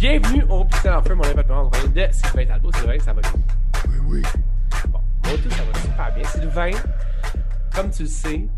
[0.00, 2.72] Bienvenue au Pixel en feu, mon événement de Sylvain Talbot.
[2.72, 3.32] Sylvain, ça va bien?
[3.86, 4.22] Oui, oui.
[4.88, 6.24] Bon, moi tout, ça va super bien.
[6.24, 6.70] Sylvain,
[7.74, 8.48] comme tu le sais,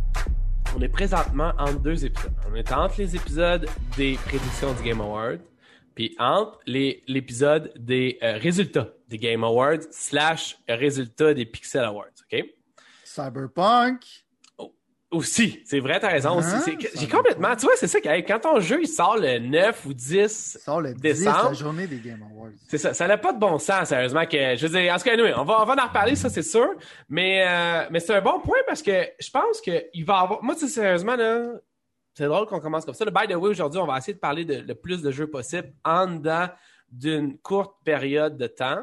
[0.76, 2.30] on est présentement entre deux épisodes.
[2.48, 5.40] On est entre les épisodes des prédictions du Game Award,
[5.96, 12.44] puis entre l'épisode des euh, résultats des Game Awards slash résultats des Pixel Awards, OK?
[13.02, 14.21] Cyberpunk.
[15.12, 16.38] Aussi, c'est vrai, t'as raison.
[16.38, 16.48] aussi.
[16.54, 16.62] Hein?
[16.64, 17.54] C'est- J'ai complètement.
[17.54, 20.58] Tu vois, c'est ça que quand ton jeu il sort le 9 ou 10 Ça
[20.58, 22.50] sort le 10, décembre, la journée des Game Awards.
[22.68, 22.94] c'est ça.
[22.94, 24.24] Ça n'a pas de bon sens, sérieusement.
[24.26, 26.28] Que, je veux dire, en tout cas, anyway, on va, on va en reparler, ça,
[26.30, 26.66] c'est sûr.
[27.08, 30.42] Mais, euh, mais c'est un bon point parce que je pense qu'il va y avoir.
[30.42, 31.44] Moi, tu sais, sérieusement, là,
[32.14, 33.04] c'est drôle qu'on commence comme ça.
[33.04, 35.28] Là, by the way, aujourd'hui, on va essayer de parler de, le plus de jeux
[35.28, 36.48] possible en dedans
[36.90, 38.82] d'une courte période de temps.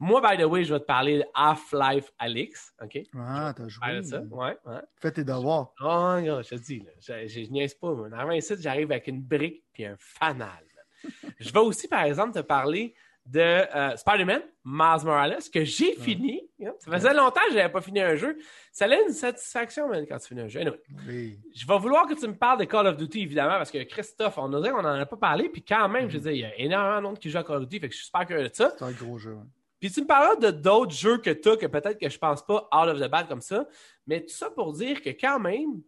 [0.00, 2.72] Moi, by the way, je vais te parler de Half-Life Alix.
[2.82, 2.98] OK?
[3.16, 4.02] Ah, t'as joué.
[4.02, 4.20] Ça.
[4.30, 4.80] Ouais, ouais.
[4.96, 5.72] Fais tes devoirs.
[5.82, 7.92] Oh, je te dis, là, je, je, je niaise pas.
[7.92, 8.08] Moi.
[8.16, 10.64] Avant ici, j'arrive avec une brique puis un fanal.
[11.38, 12.94] je vais aussi, par exemple, te parler
[13.26, 16.42] de euh, Spider-Man, Miles Morales, que j'ai fini.
[16.64, 16.72] hein.
[16.78, 18.38] Ça faisait longtemps que je n'avais pas fini un jeu.
[18.72, 20.60] Ça a une satisfaction, man, quand tu finis un jeu.
[20.60, 21.38] Anyway, Oui.
[21.54, 24.38] je vais vouloir que tu me parles de Call of Duty, évidemment, parce que Christophe,
[24.38, 26.44] on dirait qu'on n'en a pas parlé, puis quand même, je veux dire, il y
[26.44, 28.26] a énormément de monde qui joue à Call of Duty, fait que je suis super
[28.26, 28.72] curieux de ça.
[28.76, 29.36] C'est un gros jeu.
[29.38, 29.46] hein.
[29.80, 32.68] Puis tu me parleras de d'autres jeux que tu que peut-être que je pense pas
[32.72, 33.66] out of the bat comme ça.
[34.06, 35.82] Mais tout ça pour dire que quand même,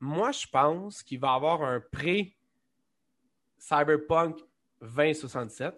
[0.00, 4.38] moi, je pense qu'il va avoir un pré-Cyberpunk
[4.80, 5.74] 2067.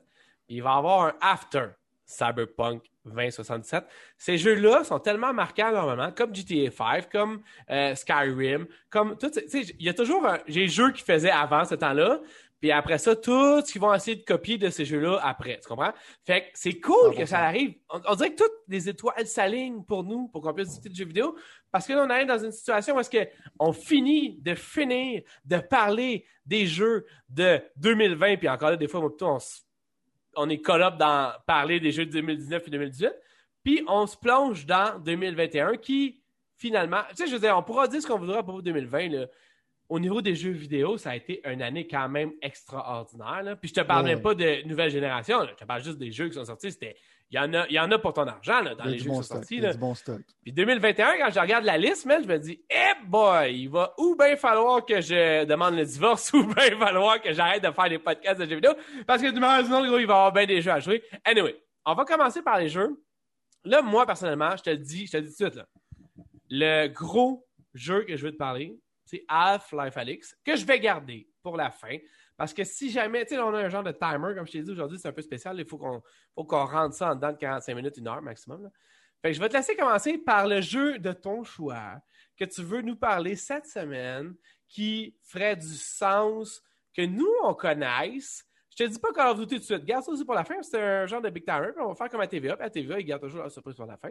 [0.46, 1.70] Puis il va avoir un after
[2.06, 3.84] Cyberpunk 2067.
[4.16, 9.30] Ces jeux-là sont tellement marquants normalement, comme GTA 5, comme euh, Skyrim, comme tout.
[9.30, 12.20] Tu sais, il y a toujours un, des jeux qui faisaient avant ce temps-là.
[12.62, 15.58] Puis après ça, tout ce qu'ils vont essayer de copier de ces jeux-là après.
[15.60, 15.92] Tu comprends?
[16.24, 17.16] Fait que c'est cool 100%.
[17.16, 17.74] que ça arrive.
[17.90, 20.94] On, on dirait que toutes les étoiles s'alignent pour nous, pour qu'on puisse discuter de
[20.94, 21.36] jeux vidéo.
[21.72, 25.22] Parce que là, on arrive dans une situation où est-ce que on finit de finir
[25.44, 28.36] de parler des jeux de 2020.
[28.36, 29.38] Puis encore là, des fois, on,
[30.36, 33.12] on est collab dans parler des jeux de 2019 et 2018.
[33.64, 36.22] Puis on se plonge dans 2021 qui,
[36.58, 39.26] finalement, tu sais, je veux dire, on pourra dire ce qu'on voudra de 2020, là.
[39.88, 43.42] Au niveau des jeux vidéo, ça a été une année quand même extraordinaire.
[43.42, 43.56] là.
[43.56, 44.14] Puis je te parle Ouais.
[44.14, 45.48] même pas de nouvelle génération, là.
[45.50, 46.72] je te parle juste des jeux qui sont sortis.
[46.72, 46.96] C'était,
[47.30, 49.06] il y en a, il y en a pour ton argent là, dans les jeux
[49.10, 49.38] bon qui sont stock.
[49.38, 49.58] sortis.
[49.60, 49.72] Là.
[49.74, 50.20] bon stock.
[50.42, 53.92] Puis 2021, quand je regarde la liste, man, je me dis, eh boy, il va
[53.98, 57.88] ou bien falloir que je demande le divorce ou bien falloir que j'arrête de faire
[57.90, 58.72] des podcasts de jeux vidéo.
[59.06, 61.02] Parce que du moment sinon, gros, il va y avoir bien des jeux à jouer.
[61.24, 61.54] Anyway,
[61.84, 62.98] on va commencer par les jeux.
[63.64, 65.66] Là, moi, personnellement, je te le dis, je te le dis tout de suite, là.
[66.50, 68.76] Le gros jeu que je veux te parler,
[69.28, 71.96] Half-Life Alix, que je vais garder pour la fin.
[72.36, 74.62] Parce que si jamais, tu sais, on a un genre de timer, comme je t'ai
[74.62, 75.58] dit aujourd'hui, c'est un peu spécial.
[75.58, 78.70] Il faut qu'on rentre ça en dedans de 45 minutes, une heure maximum.
[79.20, 82.00] Fait que je vais te laisser commencer par le jeu de ton choix
[82.36, 84.34] que tu veux nous parler cette semaine
[84.68, 86.62] qui ferait du sens
[86.96, 88.44] que nous, on connaisse.
[88.76, 89.84] Je te dis pas Call of Duty tout de suite.
[89.84, 90.54] Garde ça aussi pour la fin.
[90.62, 91.44] C'est un genre de big.
[91.44, 92.56] Puis on va faire comme à TVA.
[92.56, 94.08] Puis à TVA, ils gardent toujours la surprise pour la fin.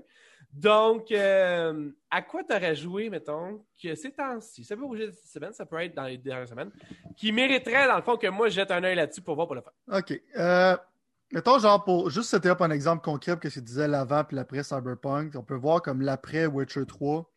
[0.53, 5.31] Donc, euh, à quoi tu aurais joué, mettons, que ces temps-ci, ça peut bouger cette
[5.31, 6.69] semaine, ça peut être dans les dernières semaines,
[7.17, 9.55] qui mériterait, dans le fond, que moi, je jette un œil là-dessus pour voir pour
[9.55, 9.97] le faire.
[9.97, 10.21] OK.
[10.37, 10.77] Euh,
[11.31, 15.33] mettons, genre, pour juste up un exemple concret, que tu disais l'avant puis l'après Cyberpunk,
[15.35, 17.27] on peut voir comme l'après Witcher 3.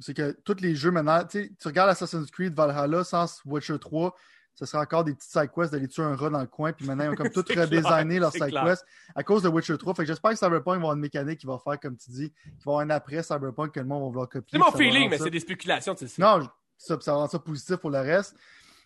[0.00, 4.14] C'est que tous les jeux maintenant, tu regardes Assassin's Creed Valhalla sans Witcher 3,
[4.56, 6.86] ce serait encore des petites side quests d'aller tuer un rat dans le coin, puis
[6.86, 8.64] maintenant ils ont comme tout C'est redesigné clair, leurs c'est side clair.
[8.64, 8.84] quests
[9.14, 9.94] à cause de Witcher 3.
[9.94, 12.30] Fait que j'espère que Cyberpunk va avoir une mécanique qui va faire, comme tu dis,
[12.30, 14.58] qui va avoir un après Cyberpunk que le monde va vouloir copier.
[14.58, 16.22] C'est mon puis feeling, mais c'est des spéculations, tu sais.
[16.22, 18.34] non, ça, ça rend ça positif pour le reste.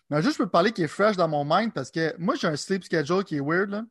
[0.09, 2.35] Mais juste, je peux te parler qui est fresh dans mon mind parce que moi,
[2.35, 3.69] j'ai un sleep schedule qui est weird.
[3.69, 3.85] Là.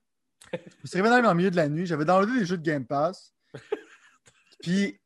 [0.53, 1.87] Je me suis réveillé dans le milieu de la nuit.
[1.87, 3.33] J'avais downloadé des jeux de Game Pass.
[4.63, 5.01] Puis,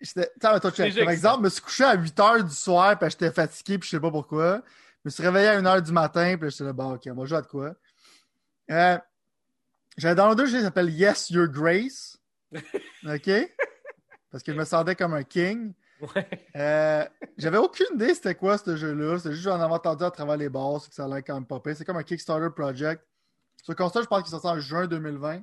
[0.00, 0.30] j'étais.
[0.40, 0.54] Par
[1.10, 3.96] exemple, je me suis couché à 8 h du soir que j'étais fatigué puis je
[3.96, 4.62] sais pas pourquoi.
[5.04, 7.14] Je me suis réveillé à 1 h du matin puis j'étais là, bon, ok, on
[7.14, 7.74] va jouer à de quoi?
[8.70, 8.98] Euh,
[9.96, 12.16] J'avais downloadé un jeu qui s'appelle Yes, Your Grace.
[12.52, 13.30] OK?
[14.30, 15.72] Parce que je me sentais comme un king.
[16.00, 16.28] Ouais.
[16.56, 17.04] Euh,
[17.36, 19.18] J'avais aucune idée c'était quoi ce jeu-là.
[19.18, 21.34] C'était juste que j'en avais entendu à travers les bars, c'est que ça allait quand
[21.34, 21.76] même pire.
[21.76, 23.04] C'est comme un Kickstarter project.
[23.62, 25.42] Sur console, je pense qu'il sorti en juin 2020.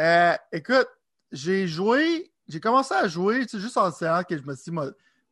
[0.00, 0.88] Euh, écoute,
[1.30, 4.70] j'ai joué, j'ai commencé à jouer, tu sais, juste en séance que je me suis
[4.70, 4.78] dit,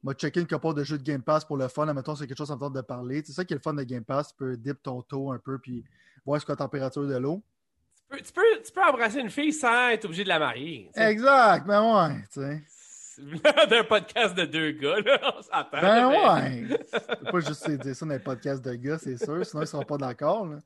[0.03, 1.93] m'a checké une couple de jeux de Game Pass pour le fun.
[1.93, 3.23] Mettons, c'est quelque chose qui me de parler.
[3.25, 4.29] C'est ça qui est le fun de Game Pass.
[4.29, 5.85] Tu peux dip ton taux un peu puis
[6.25, 7.43] voir ce que la température de l'eau.
[8.11, 10.91] Tu peux, tu, peux, tu peux embrasser une fille sans être obligé de la marier.
[10.95, 12.63] Exact, ben ouais, tu sais.
[13.71, 15.81] D'un podcast de deux gars, là, on s'entend.
[15.81, 16.79] Ben mais- ouais.
[17.21, 19.85] Peux pas juste dire ça dans les podcasts de gars, c'est sûr, sinon ils seront
[19.85, 20.47] pas d'accord.
[20.47, 20.59] là.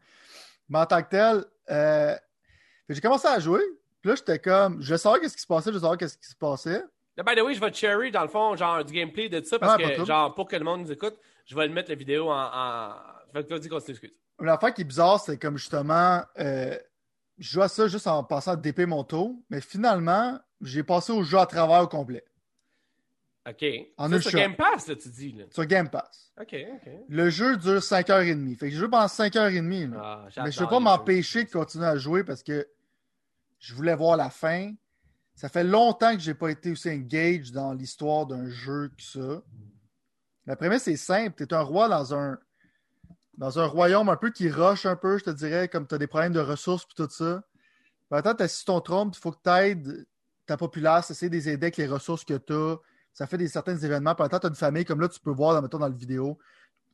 [0.69, 2.15] Mais en tant que tel, euh,
[2.89, 3.63] j'ai commencé à jouer.
[4.01, 6.37] Puis là, j'étais comme, je savoir qu'est-ce qui se passait, je savoir qu'est-ce qui se
[6.37, 6.85] passait.
[7.17, 9.81] By the way, je vais cherry, dans le fond, genre, du gameplay de ça, parce
[9.81, 11.17] Ah, que, genre, pour que le monde nous écoute,
[11.47, 12.35] je vais le mettre la vidéo en.
[12.53, 12.93] en...
[13.33, 14.13] Fait que vas-y, continue, excuse.
[14.41, 16.77] L'affaire qui est bizarre, c'est comme justement, euh,
[17.39, 21.13] je joue à ça juste en passant à DP mon taux, mais finalement, j'ai passé
[21.13, 22.25] au jeu à travers au complet.
[23.49, 23.65] OK.
[23.99, 24.39] En une sur shot.
[24.39, 25.33] Game Pass, là, tu dis.
[25.33, 25.45] Là.
[25.51, 26.33] Sur Game Pass.
[26.41, 26.91] OK, OK.
[27.09, 28.57] Le jeu dure 5h30.
[28.57, 29.93] Fait que je joue pendant 5h30.
[29.93, 30.01] là.
[30.03, 32.67] Ah, mais je ne peux pas m'empêcher de continuer à jouer parce que
[33.59, 34.73] je voulais voir la fin.
[35.35, 39.43] Ça fait longtemps que j'ai pas été aussi engaged dans l'histoire d'un jeu que ça.
[40.47, 41.35] La prémisse est simple.
[41.37, 42.39] Tu es un roi dans un
[43.37, 45.99] dans un royaume un peu qui rush un peu, je te dirais, comme tu as
[45.99, 47.43] des problèmes de ressources et tout ça.
[48.11, 50.07] Attends, tu as sur ton trône, il faut que tu aides
[50.47, 52.77] ta populace, essayer de les aider avec les ressources que tu as.
[53.13, 54.13] Ça fait des certains événements.
[54.13, 56.39] Attends, tu as une famille, comme là, tu peux voir, mettons, dans la vidéo,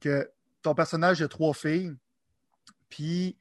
[0.01, 0.31] que
[0.63, 1.95] ton personnage a trois filles.
[2.89, 3.37] Puis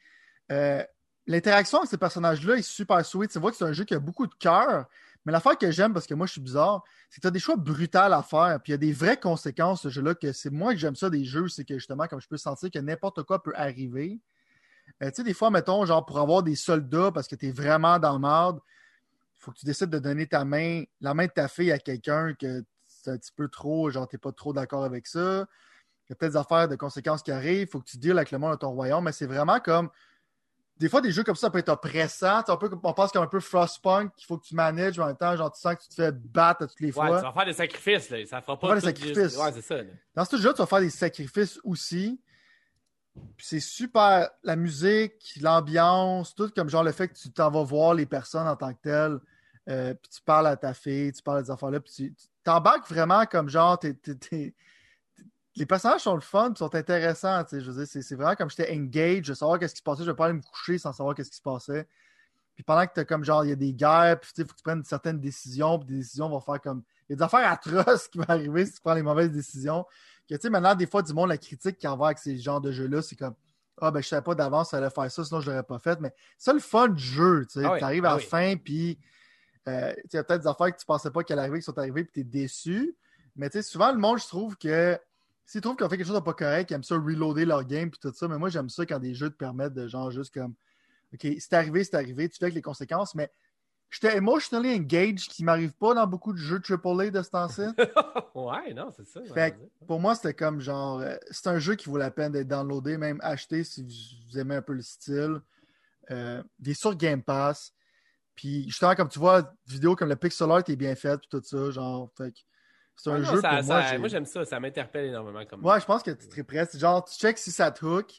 [0.51, 0.83] euh,
[1.29, 3.31] l'interaction avec ces personnages-là est super sweet.
[3.31, 4.85] Tu vois que c'est un jeu qui a beaucoup de cœur.
[5.25, 7.39] Mais l'affaire que j'aime, parce que moi je suis bizarre, c'est que tu as des
[7.39, 8.59] choix brutals à faire.
[8.63, 11.09] Puis il y a des vraies conséquences, ce jeu-là, que c'est moi que j'aime ça
[11.09, 14.19] des jeux, c'est que justement, comme je peux sentir que n'importe quoi peut arriver.
[15.03, 17.51] Euh, tu sais, des fois, mettons, genre pour avoir des soldats parce que tu es
[17.51, 18.59] vraiment dans le marde,
[19.37, 21.77] il faut que tu décides de donner ta main, la main de ta fille à
[21.77, 25.45] quelqu'un que c'est un petit peu trop, genre, t'es pas trop d'accord avec ça.
[26.07, 28.17] Il y a peut-être des affaires de conséquences qui arrivent, il faut que tu deals
[28.17, 29.91] avec le monde de ton royaume, mais c'est vraiment comme.
[30.79, 32.41] Des fois, des jeux comme ça, ça peut être oppressant.
[32.47, 35.07] Un peu, on pense comme un peu Frostpunk, qu'il faut que tu manages, mais en
[35.07, 37.17] même temps, genre, tu sens que tu te fais battre à toutes les Ouais, fois.
[37.19, 38.25] tu vas faire des sacrifices, là.
[38.25, 39.17] Ça fera pas faire des sacrifices.
[39.23, 39.77] juste- Ouais, c'est ça.
[39.77, 39.83] là.
[40.15, 42.21] Dans ce jeu, tu vas faire des sacrifices aussi.
[43.35, 44.29] Puis c'est super.
[44.43, 48.47] La musique, l'ambiance, tout comme genre le fait que tu t'en vas voir les personnes
[48.47, 49.19] en tant que telles.
[49.67, 51.79] euh, puis tu parles à ta fille, tu parles des affaires-là.
[51.79, 53.77] Puis tu t'embarques vraiment comme genre.
[53.77, 53.93] t'es-
[55.55, 57.43] les personnages sont le fun, sont intéressants.
[57.43, 59.83] tu sais, Je veux dire, c'est vraiment comme j'étais engaged, de savoir qu'est-ce qui se
[59.83, 60.03] passait.
[60.03, 61.87] Je vais pas aller me coucher sans savoir qu'est-ce qui se passait.
[62.55, 64.57] Puis pendant que tu comme genre, il y a des guerres, puis il faut que
[64.57, 66.83] tu prennes certaines décisions, puis des décisions vont faire comme.
[67.07, 69.85] Il y a des affaires atroces qui vont arriver si tu prends les mauvaises décisions.
[70.29, 72.61] Que tu sais, maintenant, des fois, du monde, la critique y a avec ces genres
[72.61, 73.33] de jeux-là, c'est comme
[73.81, 75.99] Ah, ben, je savais pas d'avance, ça allait faire ça, sinon je l'aurais pas fait.
[75.99, 77.65] Mais c'est ça le fun du jeu, tu sais.
[77.65, 78.23] Ah oui, arrives ah à la oui.
[78.23, 78.99] fin, puis
[79.67, 81.79] euh, il y a peut-être des affaires que tu pensais pas qu'elles arrivaient, qui sont
[81.79, 82.95] arrivées, puis tu es déçu.
[83.35, 84.99] Mais tu sais, souvent, le monde, je trouve que
[85.49, 87.63] s'ils trouvent qu'ils ont fait quelque chose de pas correct, ils aiment ça reloader leur
[87.63, 88.27] game, puis tout ça.
[88.27, 90.53] Mais moi, j'aime ça quand des jeux te permettent de genre juste comme
[91.11, 93.31] OK, c'est arrivé, c'est arrivé, tu fais avec les conséquences, mais
[93.89, 97.61] j'étais emotionally engaged, qui m'arrive pas dans beaucoup de jeux AAA de ce temps-ci.
[98.35, 99.21] ouais, non, c'est ça.
[99.33, 100.99] Fait que pour moi, c'était comme genre.
[100.99, 104.57] euh, c'est un jeu qui vaut la peine d'être downloadé, même acheté si vous, aimez
[104.57, 105.41] un peu le style.
[106.11, 107.73] Euh, il est sur Game Pass.
[108.35, 111.41] Puis justement, comme tu vois, vidéo comme le pixel art est bien faite, puis tout
[111.43, 112.11] ça, genre.
[112.15, 112.37] Fait que
[113.01, 113.83] c'est un non, jeu ça- pour moi.
[113.83, 114.45] ça- moi, j'aime ça.
[114.45, 115.65] Ça m'interpelle énormément comme.
[115.65, 116.67] Ouais, je pense que tu es très prêt.
[116.69, 118.11] C'est genre, tu check si ça te hook.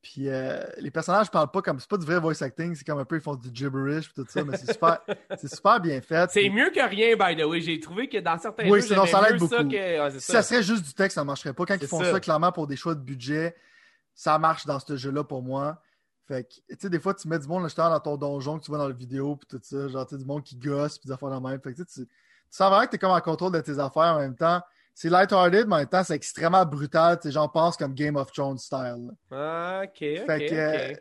[0.00, 1.80] Puis euh, les personnages parlent pas comme.
[1.80, 4.24] C'est pas du vrai voice acting, c'est comme un peu, ils font du gibberish, tout
[4.28, 5.00] ça, mais c'est super,
[5.36, 6.30] c'est super bien fait.
[6.30, 7.60] C'est Puis- mieux que rien, by the way.
[7.60, 9.70] J'ai trouvé que dans certains Oui, jeux, sinon, ça l'aide mieux ça beaucoup.
[9.70, 10.00] que.
[10.02, 10.32] ouais, Si ça.
[10.34, 11.64] ça serait juste du texte, ça ne marcherait pas.
[11.66, 12.20] Quand ils font ça.
[12.20, 13.56] clairement pour des choix de budget,
[14.14, 15.82] ça marche dans ce jeu-là pour moi.
[16.28, 18.58] Fait que, tu sais, des fois, tu mets du monde là, justement, dans ton donjon
[18.58, 20.56] que tu vois dans la vidéo, puis tout ça, genre, tu sais, du monde qui
[20.56, 21.60] gosse, puis des affaires de même.
[21.60, 22.02] Fait que, tu sais,
[22.50, 24.60] sens vraiment que tu es comme en contrôle de tes affaires en même temps.
[24.94, 27.18] C'est light-hearted, mais en même temps, c'est extrêmement brutal.
[27.26, 29.10] J'en pense comme Game of Thrones style.
[29.30, 29.98] Ah, ok.
[29.98, 30.94] Fait que, euh,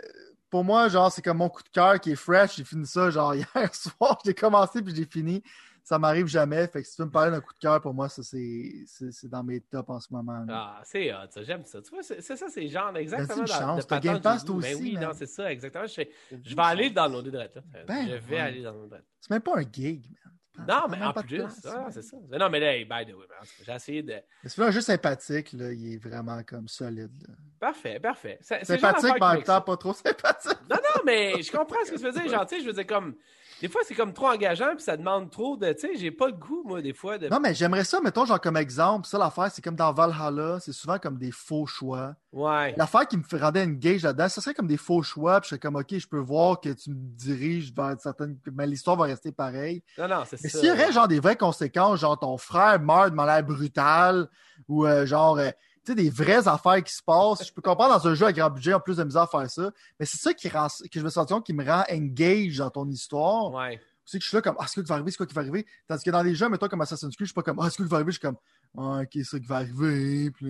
[0.51, 2.57] pour moi, genre, c'est comme mon coup de cœur qui est fresh.
[2.57, 4.19] J'ai fini ça, genre, hier soir.
[4.23, 5.41] J'ai commencé, puis j'ai fini.
[5.83, 6.67] Ça m'arrive jamais.
[6.67, 8.73] Fait que si tu veux me parler d'un coup de cœur, pour moi, ça, c'est
[8.85, 10.43] c'est- c'est dans mes tops en ce moment.
[10.45, 10.75] là.
[10.77, 11.81] Ah, c'est hot, ça, j'aime ça.
[11.81, 14.43] Tu vois, c'est c'est ça, c'est genre exactement une dans- chance, de t'as Game Pass,
[14.45, 14.57] toi.
[14.61, 15.03] Ben aussi, oui, man.
[15.05, 15.87] non, c'est ça, exactement.
[15.87, 16.11] Je, fais-
[16.43, 17.47] je vais aller dans nos deux là.
[17.87, 18.39] Ben, je vais ouais.
[18.41, 18.89] aller dans nos
[19.21, 20.33] C'est même pas un gig, man.
[20.67, 22.17] Non, mais en plus, ah, c'est ça.
[22.31, 23.25] Non, mais là, hey, by the way,
[23.65, 24.15] j'ai essayé de.
[24.43, 25.71] C'est un jeu sympathique, là.
[25.71, 27.11] Il est vraiment comme solide.
[27.27, 27.33] là.
[27.59, 28.37] Parfait, parfait.
[28.41, 30.57] Sympathique, mais en même temps pas trop sympathique.
[30.69, 32.27] Non, non, mais je comprends ce que tu veux dire.
[32.29, 33.15] Genre, tu sais, je veux dire, comme.
[33.61, 35.71] Des fois, c'est comme trop engageant, puis ça demande trop de.
[35.73, 37.27] Tu sais, j'ai pas le goût, moi, des fois, de.
[37.27, 39.07] Non, mais j'aimerais ça, mettons, genre comme exemple.
[39.07, 42.15] Ça, l'affaire, c'est comme dans Valhalla, c'est souvent comme des faux choix.
[42.31, 42.75] Ouais.
[42.77, 45.41] L'affaire qui me rendait engage là-dedans, ça serait comme des faux choix.
[45.41, 48.37] Puis je serais comme, OK, je peux voir que tu me diriges vers certaines.
[48.53, 49.83] Mais l'histoire va rester pareille.
[49.97, 50.59] Non, non, c'est Mais ça.
[50.59, 54.27] s'il y aurait genre des vraies conséquences, genre ton frère meurt de manière brutale,
[54.67, 55.49] ou euh, genre, euh,
[55.87, 58.33] tu sais, des vraies affaires qui se passent, je peux comprendre dans un jeu à
[58.33, 60.99] grand budget, en plus de misère à faire ça, mais c'est ça qui, rend, que
[60.99, 63.51] je me sens qui me rend engage dans ton histoire.
[63.53, 63.79] Ouais.
[64.05, 65.33] C'est que je suis là comme, ah, c'est quoi qui va arriver, c'est quoi qui
[65.33, 65.65] va arriver.
[65.87, 67.77] Tandis que dans les jeux, mettons comme Assassin's Creed, je suis pas comme, ah, c'est
[67.77, 68.37] quoi qui va arriver, je suis comme,
[68.77, 70.45] ah, ok, c'est ça qui va arriver, puis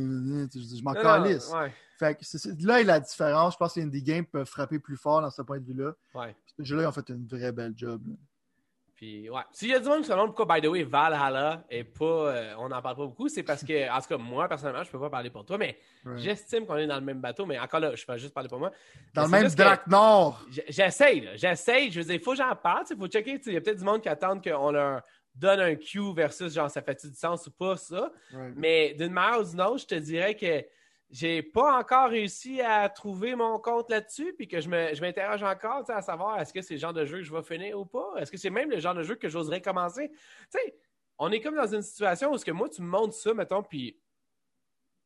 [0.51, 1.51] tu sais, je m'en calisse.
[1.51, 1.73] Ouais.
[1.97, 3.53] Fait que c'est- là, il y a la différence.
[3.53, 5.93] Je pense que les indie games peuvent frapper plus fort dans ce point de vue-là.
[6.13, 6.35] Ouais.
[6.59, 8.01] Ce jeu-là, ils ont fait une vraie belle job.
[8.07, 8.13] là.
[8.97, 9.41] Puis, ouais.
[9.51, 12.03] S'il y a du monde qui se demande pourquoi, by the way, Valhalla est pas.
[12.03, 14.89] euh, on n'en parle pas beaucoup, c'est parce que, en tout cas, moi, personnellement, je
[14.89, 15.77] peux pas parler pour toi, mais
[16.15, 17.45] j'estime qu'on est dans le même bateau.
[17.45, 18.71] Mais encore là, je peux juste parler pour moi.
[19.13, 20.43] Dans le même Drac Nord.
[20.67, 21.35] J'essaye, là.
[21.35, 21.91] J'essaye.
[21.91, 22.85] Je veux dire, il faut que j'en parle.
[22.89, 23.39] Il faut checker.
[23.45, 25.03] Il y a peut-être du monde qui attend qu'on leur
[25.35, 28.11] donne un cue versus genre ça fait du sens ou pas, ça.
[28.55, 30.65] Mais d'une manière ou d'une autre, je te dirais que
[31.09, 34.69] j'ai pas encore réussi à trouver mon compte là-dessus, puis que je
[35.01, 37.79] m'interroge encore à savoir est-ce que c'est le genre de jeu que je vais finir
[37.79, 38.13] ou pas?
[38.17, 40.09] Est-ce que c'est même le genre de jeu que j'oserais commencer?
[40.09, 40.75] Tu sais,
[41.17, 43.63] on est comme dans une situation où ce que moi, tu me montres ça, mettons,
[43.63, 43.97] puis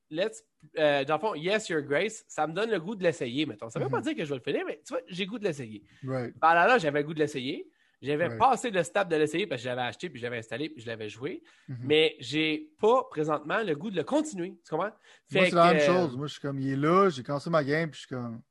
[0.10, 0.44] let's,
[0.78, 3.70] euh, dans le fond, yes, your grace, ça me donne le goût de l'essayer, mettons.
[3.70, 4.04] Ça veut pas mhm.
[4.04, 5.84] dire que je vais le finir, mais tu vois, j'ai goût de l'essayer.
[6.04, 6.36] Right.
[6.38, 7.70] Ben là, là, j'avais le goût de l'essayer.
[8.02, 10.82] J'avais passé le step de l'essayer parce que j'avais acheté, puis je l'avais installé, puis
[10.82, 11.44] je l'avais joué.
[11.68, 11.82] Mais mhm.
[11.86, 14.58] Mais j'ai pas présentement le goût de le continuer.
[14.66, 14.92] Tu comprends?
[15.32, 16.18] Moi, c'est la même chose.
[16.18, 18.42] Moi, je suis comme, il est là, j'ai commencé ma game, puis je suis comme.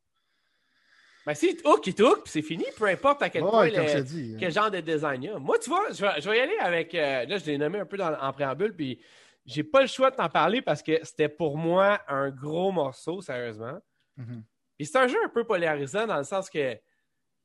[1.27, 4.05] Ben, si hook, il hook, puis c'est fini, peu importe à quel point, hein.
[4.39, 5.39] quel genre de design il y a.
[5.39, 6.95] Moi, tu vois, je vais, y aller avec.
[6.95, 9.01] Euh, là, je l'ai nommé un peu en préambule, puis
[9.45, 13.21] j'ai pas le choix de t'en parler parce que c'était pour moi un gros morceau,
[13.21, 13.79] sérieusement.
[14.17, 14.45] Mhm.
[14.79, 16.79] Et c'est un jeu un peu polarisant dans le sens que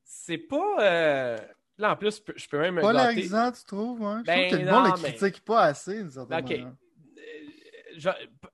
[0.04, 0.78] c'est pas.
[0.80, 1.38] Euh,
[1.78, 2.80] Là, en plus, je peux même.
[2.80, 4.04] Polarisant, tu trouves?
[4.04, 4.22] Hein?
[4.22, 6.52] Je ben, trouve que le monde ne critique pas assez, d'une certaine OK.
[8.06, 8.12] Euh,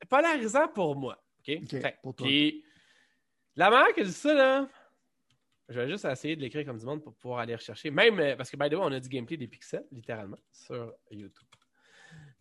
[0.10, 1.22] polarisant pour moi.
[1.40, 1.60] OK?
[2.02, 2.28] pour toi.
[2.28, 2.64] Puis,
[3.56, 4.68] la manière que je dis ça, là,
[5.70, 7.92] je vais juste essayer de l'écrire comme du monde pour pouvoir aller rechercher.
[7.92, 10.94] Même, euh, parce que, by the way, on a du gameplay des pixels, littéralement, sur
[11.12, 11.48] YouTube.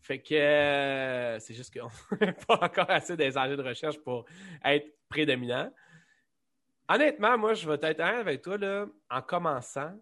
[0.00, 4.24] Fait que euh, c'est juste qu'on n'a pas encore assez des engins de recherche pour
[4.64, 5.70] être prédominant.
[6.88, 9.94] Honnêtement, moi, je vais être avec toi, là, en commençant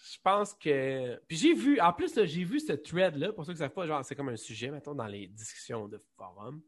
[0.00, 1.20] je pense que.
[1.26, 3.86] Puis j'ai vu, en plus, j'ai vu ce thread-là, pour ceux qui ne savent pas,
[3.86, 6.62] genre, c'est comme un sujet, mettons, dans les discussions de forum.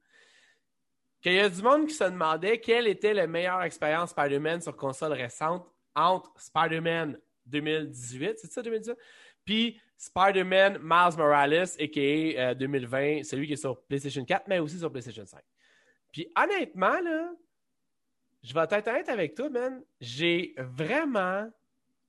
[1.20, 4.76] Qu'il y a du monde qui se demandait quelle était la meilleure expérience Spider-Man sur
[4.76, 8.96] console récente entre Spider-Man 2018, c'est ça 2018?
[9.44, 12.54] Puis Spider-Man Miles Morales, a.k.a.
[12.54, 15.40] 2020, celui qui est sur PlayStation 4, mais aussi sur PlayStation 5.
[16.10, 17.32] Puis honnêtement, là,
[18.42, 19.84] je vais être honnête avec toi, man.
[20.00, 21.50] J'ai vraiment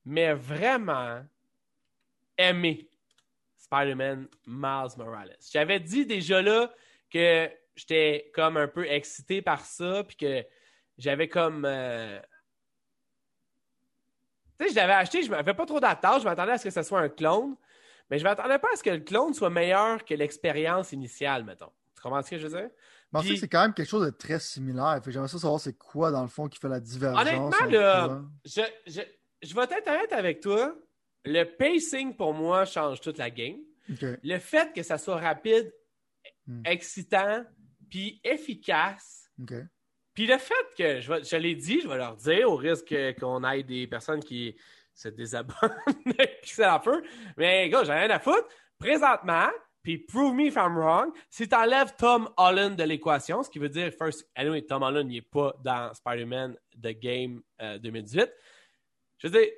[0.04, 1.22] mais vraiment
[2.36, 2.88] aimé
[3.56, 5.36] Spider-Man Miles Morales.
[5.50, 6.72] J'avais dit déjà là
[7.10, 10.44] que j'étais comme un peu excité par ça, puis que
[10.98, 11.64] j'avais comme.
[11.64, 12.20] Euh,
[14.58, 16.70] tu sais, je l'avais acheté, je m'avais pas trop d'attente, je m'attendais à ce que
[16.70, 17.56] ce soit un clone,
[18.10, 21.72] mais je m'attendais pas à ce que le clone soit meilleur que l'expérience initiale, mettons.
[21.96, 22.70] Tu comprends ce que je veux dire?
[23.12, 25.00] Mais que c'est quand même quelque chose de très similaire.
[25.06, 27.20] J'aimerais ça savoir c'est quoi, dans le fond, qui fait la divergence.
[27.20, 29.00] Honnêtement, là, je, je
[29.54, 30.76] vais être honnête avec toi.
[31.24, 33.58] Le pacing, pour moi, change toute la game.
[34.00, 35.72] Le fait que ça soit rapide,
[36.46, 36.62] hmm.
[36.64, 37.44] excitant,
[37.90, 39.30] puis efficace.
[40.14, 43.44] Puis le fait que, je, je l'ai dit, je vais leur dire, au risque qu'on
[43.44, 44.56] ait des personnes qui
[44.94, 45.74] se désabonnent
[46.42, 47.02] c'est un peu.
[47.36, 48.46] Mais gars, j'ai rien à foutre.
[48.78, 49.48] Présentement,
[49.82, 53.58] puis prove me if I'm wrong, si tu enlèves Tom Holland de l'équation, ce qui
[53.58, 58.30] veut dire, first, anyway, Tom Holland n'est pas dans Spider-Man The Game 2018.
[59.22, 59.52] Je veux dire,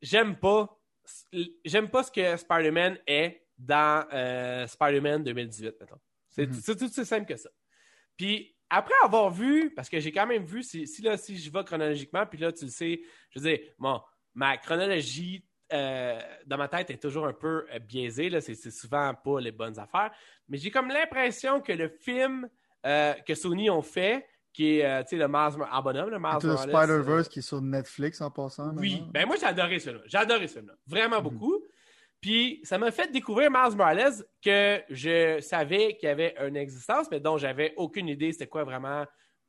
[0.00, 0.80] j'aime pas,
[1.64, 6.00] j'aime pas ce que Spider-Man est dans euh, Spider-Man 2018, mettons.
[6.30, 6.62] C'est mhm.
[6.62, 7.50] tout aussi simple que ça.
[8.16, 11.62] Puis après avoir vu, parce que j'ai quand même vu, si, là, si je vais
[11.62, 14.00] chronologiquement, puis là, tu le sais, je veux dire, bon,
[14.34, 19.14] ma chronologie euh, dans ma tête est toujours un peu euh, biaisée, là, c'est, souvent
[19.14, 20.10] pas les bonnes affaires,
[20.48, 22.48] mais j'ai comme l'impression que le film
[23.26, 24.24] que Sony ont fait,
[24.56, 27.42] qui est, euh, tu sais, le Mars en bonhomme, le Mars Le Spider-Verse qui est
[27.42, 28.74] sur Netflix en passant.
[28.76, 30.02] Oui, ben moi j'ai adoré celui-là.
[30.06, 30.72] J'ai adoré celui-là.
[30.86, 31.24] Vraiment mhm.
[31.24, 31.62] beaucoup.
[32.22, 37.08] Puis ça m'a fait découvrir Mars Morales que je savais qu'il y avait une existence,
[37.10, 39.04] mais dont j'avais aucune idée c'était quoi vraiment.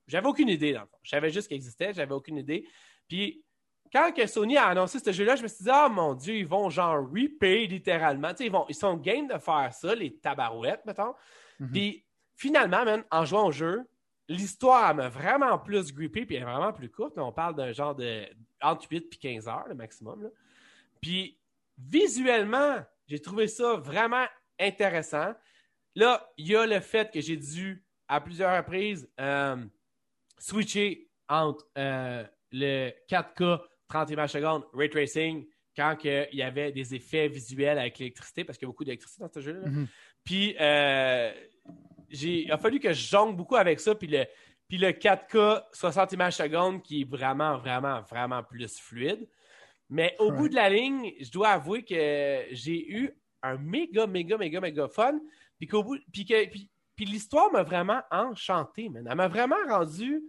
[0.07, 0.97] J'avais aucune idée dans le fond.
[1.03, 2.67] Je savais juste qu'il existait, j'avais aucune idée.
[3.07, 3.45] Puis
[3.93, 6.45] quand que Sony a annoncé ce jeu-là, je me suis dit, ah mon Dieu, ils
[6.45, 8.31] vont genre repay littéralement.
[8.31, 11.13] Tu sais, ils, vont, ils sont game de faire ça, les tabarouettes, mettons.
[11.61, 11.71] Mhm.
[11.71, 13.85] Puis finalement, en jouant au jeu,
[14.27, 17.17] l'histoire m'a vraiment plus grippé, puis elle est vraiment plus courte.
[17.17, 18.25] On parle d'un genre de
[18.61, 20.29] entre 8 et 15 heures, le maximum.
[21.01, 21.37] Puis
[21.77, 24.25] visuellement, j'ai trouvé ça vraiment
[24.59, 25.33] intéressant.
[25.95, 29.57] Là, il y a le fait que j'ai dû, à plusieurs reprises, euh,
[30.37, 36.95] switcher entre euh, le 4K 30 images secondes Ray Tracing quand il y avait des
[36.95, 39.67] effets visuels avec l'électricité, parce qu'il y a beaucoup d'électricité dans ce jeu-là.
[39.67, 39.87] Mm-hmm.
[40.23, 41.31] Puis, euh,
[42.09, 43.95] il a fallu que je jongle beaucoup avec ça.
[43.95, 44.25] Puis le,
[44.67, 49.27] puis le 4K 60 images secondes qui est vraiment, vraiment, vraiment plus fluide.
[49.89, 54.37] Mais au bout de la ligne, je dois avouer que j'ai eu un méga, méga,
[54.37, 55.19] méga, méga fun.
[55.57, 55.97] Puis qu'au bout.
[56.11, 59.07] Puis, que, puis, l'histoire m'a vraiment enchanté, man.
[59.09, 60.23] Elle m'a vraiment rendu.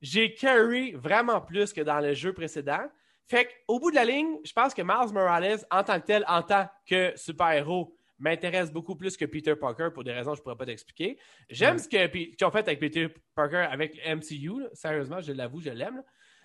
[0.00, 2.86] J'ai carry vraiment plus que dans le jeu précédent.
[3.26, 6.24] Fait qu'au bout de la ligne, je pense que Miles Morales, en tant que tel,
[6.28, 10.40] en tant que super-héros, m'intéresse beaucoup plus que Peter Parker pour des raisons que je
[10.40, 11.18] ne pourrais pas t'expliquer.
[11.48, 14.64] J'aime ce qu'ils ont fait avec Peter Parker avec MCU.
[14.72, 16.02] Sérieusement, je l'avoue, je l'aime.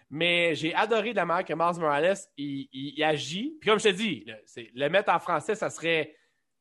[0.10, 3.58] Mais j'ai adoré la manière que Miles Morales il, agit.
[3.60, 4.25] Puis comme je te dis,
[4.75, 6.15] le mettre en français, ça serait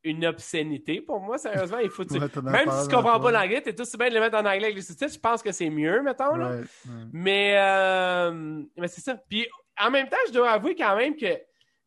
[0.05, 1.79] une obscénité pour moi, sérieusement.
[1.79, 4.21] Il faut, tu- Ouais, même si tu comprends pas l'anglais, t'es aussi bien de le
[4.21, 5.13] mettre en anglais avec les sous-titres.
[5.13, 6.35] Je pense que c'est mieux, mettons.
[6.37, 6.57] Là.
[7.13, 9.17] Mais, euh, mais c'est ça.
[9.29, 9.47] Puis
[9.79, 11.39] en même temps, je dois avouer quand même que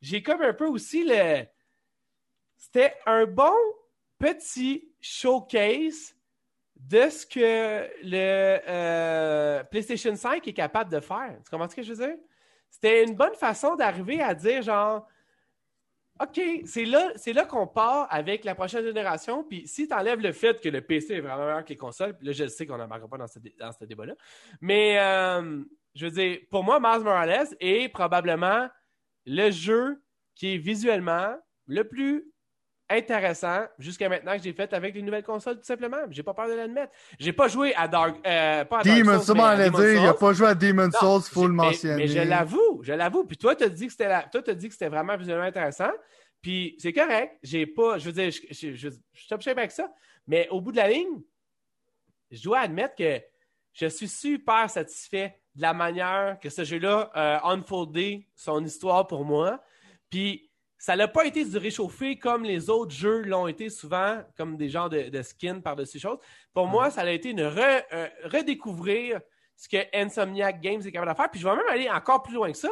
[0.01, 1.45] j'ai comme un peu aussi le.
[2.75, 3.55] C'était un bon
[4.19, 6.13] petit showcase
[6.75, 11.37] de ce que le euh, PlayStation 5 est capable de faire.
[11.45, 12.17] Tu comprends ce que je veux dire?
[12.69, 15.07] C'était une bonne façon d'arriver à dire genre.
[16.19, 19.45] OK, c'est là, là qu'on part avec la prochaine génération.
[19.45, 22.17] Puis si tu enlèves le fait que le PC est vraiment meilleur que les consoles,
[22.19, 24.15] là, je sais qu'on n'embarquera pas dans ce, dans ce débat-là.
[24.59, 25.63] Mais euh,
[25.93, 28.67] je veux dire, pour moi, Miles Morales est probablement
[29.25, 30.03] le jeu
[30.35, 32.34] qui est visuellement le plus
[32.89, 35.97] intéressant jusqu'à maintenant que j'ai fait avec les nouvelles consoles, tout simplement.
[36.09, 36.93] J'ai pas peur de l'admettre.
[37.19, 38.17] J'ai pas joué à Dark.
[38.25, 41.53] euh, pas à Demon Souls, dire, il a pas joué à Demon Souls, faut le
[41.53, 41.95] mentionner.
[41.95, 43.23] Mais, je l'avoue, je l'avoue.
[43.25, 44.23] Puis toi, t'as dit que c'était la...
[44.23, 45.91] toi, t'as dit que c'était vraiment visuellement intéressant.
[46.41, 47.37] Puis c'est correct.
[47.41, 49.91] J'ai pas, je veux dire, je, je, je, avec ça.
[50.27, 51.21] Mais au bout de la ligne,
[52.29, 53.19] je dois admettre que
[53.73, 59.25] je suis super satisfait de la manière que ce jeu-là a unfoldé son histoire pour
[59.25, 59.61] moi.
[60.09, 64.57] Puis ça n'a pas été du réchauffé comme les autres jeux l'ont été souvent, comme
[64.57, 66.19] des genres de, de skins par-dessus choses.
[66.53, 69.21] Pour moi, ça a été une re- euh, redécouvrir
[69.55, 71.31] ce que Insomniac Games est capable de faire.
[71.31, 72.69] Puis je vais même aller encore plus loin que ça.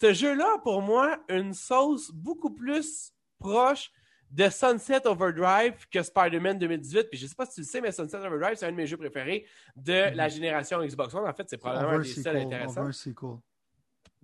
[0.00, 3.90] Ce jeu-là, pour moi, une sauce beaucoup plus proche
[4.30, 7.04] de Sunset Overdrive que Spider-Man 2018.
[7.10, 8.86] Puis je sais pas si tu le sais, mais Sunset Overdrive, c'est un de mes
[8.86, 11.28] jeux préférés de la génération Xbox One.
[11.28, 12.82] En fait, c'est probablement un des seuls intéressants.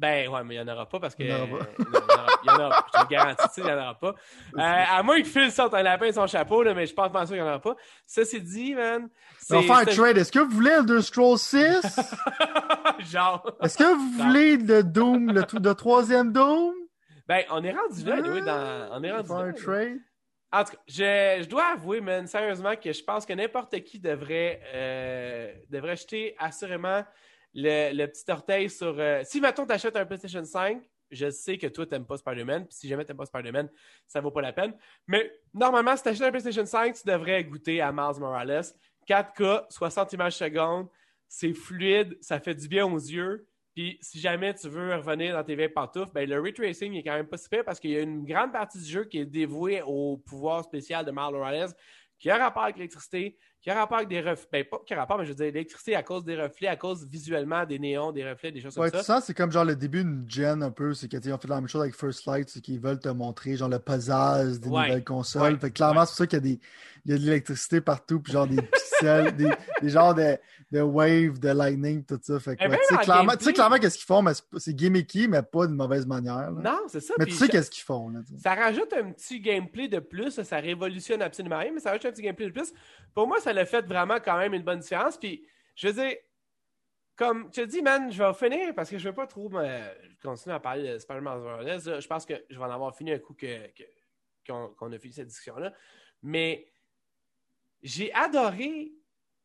[0.02, 1.22] Ben ouais, mais il n'y en aura pas parce que.
[1.22, 1.66] Il y en aura pas.
[2.42, 2.86] il y en aura-.
[2.92, 4.08] Je te le garantis, il n'y en aura pas.
[4.08, 7.12] Euh, à moins que Phil sorte un lapin de son chapeau, là, mais je pense
[7.12, 7.76] pas sûr qu'il n'y en aura pas.
[8.04, 9.08] Ça, c'est dit, man.
[9.50, 10.18] On va faire un trade.
[10.18, 12.00] Est-ce que vous voulez Elder Scrolls 6?
[13.12, 13.46] Genre.
[13.62, 14.24] Est-ce que vous Non.
[14.26, 16.74] voulez le Doom, le, tout- le troisième Doom?
[17.28, 18.88] Ben, on est rendu là, anyway, dans...
[18.92, 19.44] on est On va rendu faire là.
[19.44, 19.98] un trade?
[20.54, 23.98] En tout cas, je, je dois avouer, man, sérieusement, que je pense que n'importe qui
[24.00, 27.04] devrait, euh, devrait jeter assurément
[27.54, 28.98] le, petit orteil sur.
[28.98, 32.74] euh, si, mettons, t'achètes un PlayStation 5, je sais que toi, t'aimes pas Spider-Man, puis
[32.74, 33.68] si jamais t'aimes pas Spider-Man,
[34.06, 34.74] ça vaut pas la peine.
[35.06, 38.64] Mais normalement, si t'achètes un PlayStation 5, tu devrais goûter à Miles Morales.
[39.06, 40.88] 4K, 60 images secondes,
[41.28, 43.46] c'est fluide, ça fait du bien aux yeux.
[43.74, 47.02] Puis si jamais tu veux revenir dans tes vieilles pantoufles, ben, le ray tracing est
[47.02, 49.26] quand même pas si parce qu'il y a une grande partie du jeu qui est
[49.26, 51.72] dévouée au pouvoir spécial de Miles Morales,
[52.18, 54.48] qui a rapport avec l'électricité, qui a rapport avec des reflets.
[54.52, 56.76] Ben, pas qui a rapport, mais je veux dire, l'électricité à cause des reflets, à
[56.76, 59.16] cause visuellement des néons, des reflets, des choses Ouais, comme tu ça.
[59.18, 60.94] sens, c'est comme genre le début d'une gen un peu.
[60.94, 63.56] C'est qu'ils ont fait la même chose avec First Light, c'est qu'ils veulent te montrer
[63.56, 64.86] genre le puzzle des Ouais.
[64.88, 65.52] nouvelles consoles.
[65.54, 65.58] Ouais.
[65.58, 66.60] Fait que clairement, c'est pour ça qu'il y a des
[67.04, 70.36] il y a de l'électricité partout, puis genre des pixels, des, des genres de,
[70.70, 72.38] de waves, de lightning, tout ça.
[72.38, 75.66] Fait que, tu sais en clairement, clairement qu'est-ce qu'ils font, mais c'est gimmicky, mais pas
[75.66, 76.52] d'une mauvaise manière.
[76.52, 76.60] là.
[76.62, 77.14] Non, c'est ça.
[77.18, 78.08] mais tu sais qu'est-ce qu'ils font.
[78.10, 78.20] Là.
[78.38, 82.12] Ça rajoute un petit gameplay de plus, ça révolutionne absolument rien, mais ça rajoute un
[82.12, 82.72] petit gameplay de plus.
[83.14, 85.16] Pour moi, ça l'a fait vraiment quand même une bonne différence.
[85.16, 86.16] Puis, je veux dire,
[87.16, 89.50] comme tu dit, man, je vais finir parce que je veux pas trop
[90.22, 91.66] continuer à parler de Spider-Man.
[91.66, 93.70] Je pense que je vais en avoir fini un coup que,
[94.46, 95.72] qu'on, a fini cette discussion-là.
[96.22, 96.70] Mais
[97.82, 98.92] j'ai adoré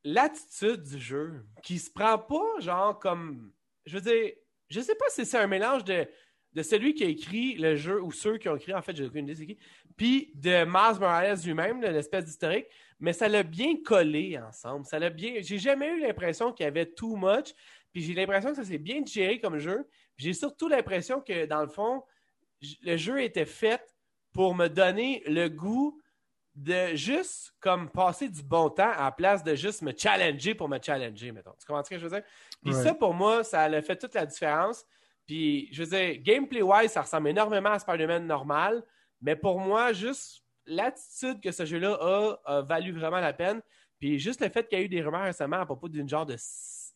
[0.03, 3.51] l'attitude du jeu qui se prend pas, genre, comme.
[3.85, 4.33] Je veux dire,
[4.69, 6.07] je sais pas si c'est un mélange de,
[6.53, 9.05] de celui qui a écrit le jeu ou ceux qui ont écrit, en fait, j'ai
[9.05, 9.59] aucune idée c'est qui,
[9.95, 12.67] puis de Miles Morales lui-même, l'espèce d'historique,
[12.99, 14.85] mais ça l'a bien collé ensemble.
[14.85, 15.35] Ça l'a bien.
[15.41, 17.53] J'ai jamais eu l'impression qu'il y avait too much,
[17.91, 19.87] puis j'ai l'impression que ça s'est bien digéré comme jeu.
[20.17, 22.03] J'ai surtout l'impression que, dans le fond,
[22.81, 23.95] le jeu était fait
[24.33, 26.01] pour me donner le goût
[26.55, 30.67] de juste comme passer du bon temps à la place de juste me challenger pour
[30.67, 31.53] me challenger, mettons.
[31.59, 32.23] Tu comprends ce que je veux dire?
[32.63, 32.83] Puis Ouais.
[32.83, 34.83] ça, pour moi, ça a fait toute la différence.
[35.27, 38.83] Puis, je veux dire, gameplay-wise, ça ressemble énormément à Spider-Man normal,
[39.21, 43.61] mais pour moi, juste l'attitude que ce jeu-là a, a valu vraiment la peine.
[43.99, 46.25] Puis juste le fait qu'il y a eu des rumeurs récemment à propos d'une genre
[46.25, 46.35] de,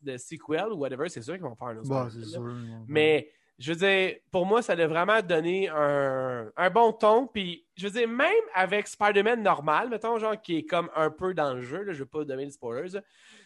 [0.01, 2.09] de sequel ou whatever, c'est sûr qu'ils vont faire un autre Bon, là.
[2.09, 2.53] sûr.
[2.87, 7.27] Mais je veux dire, pour moi, ça a vraiment donné un, un bon ton.
[7.27, 11.33] Puis, je veux dire, même avec Spider-Man normal, mettons, genre, qui est comme un peu
[11.33, 13.01] dans le jeu, là, je ne veux pas donner les spoilers, là,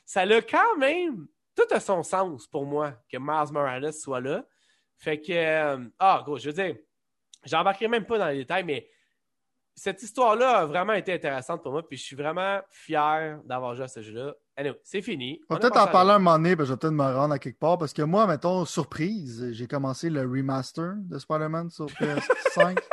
[0.05, 4.45] ça a quand même tout a son sens pour moi que Miles Morales soit là.
[4.97, 6.75] Fait que, euh, ah, gros, je veux dire,
[7.43, 8.87] j'embarquerai même pas dans les détails, mais
[9.75, 11.87] cette histoire-là a vraiment été intéressante pour moi.
[11.87, 14.33] Puis, je suis vraiment fier d'avoir joué à ce jeu-là.
[14.57, 15.41] Anyway, c'est fini.
[15.49, 17.03] On va peut-être en passé à parler un moment donné, que je vais peut-être me
[17.03, 21.69] rendre à quelque part, parce que moi, mettons, surprise, j'ai commencé le remaster de Spider-Man
[21.69, 22.77] sur PS5.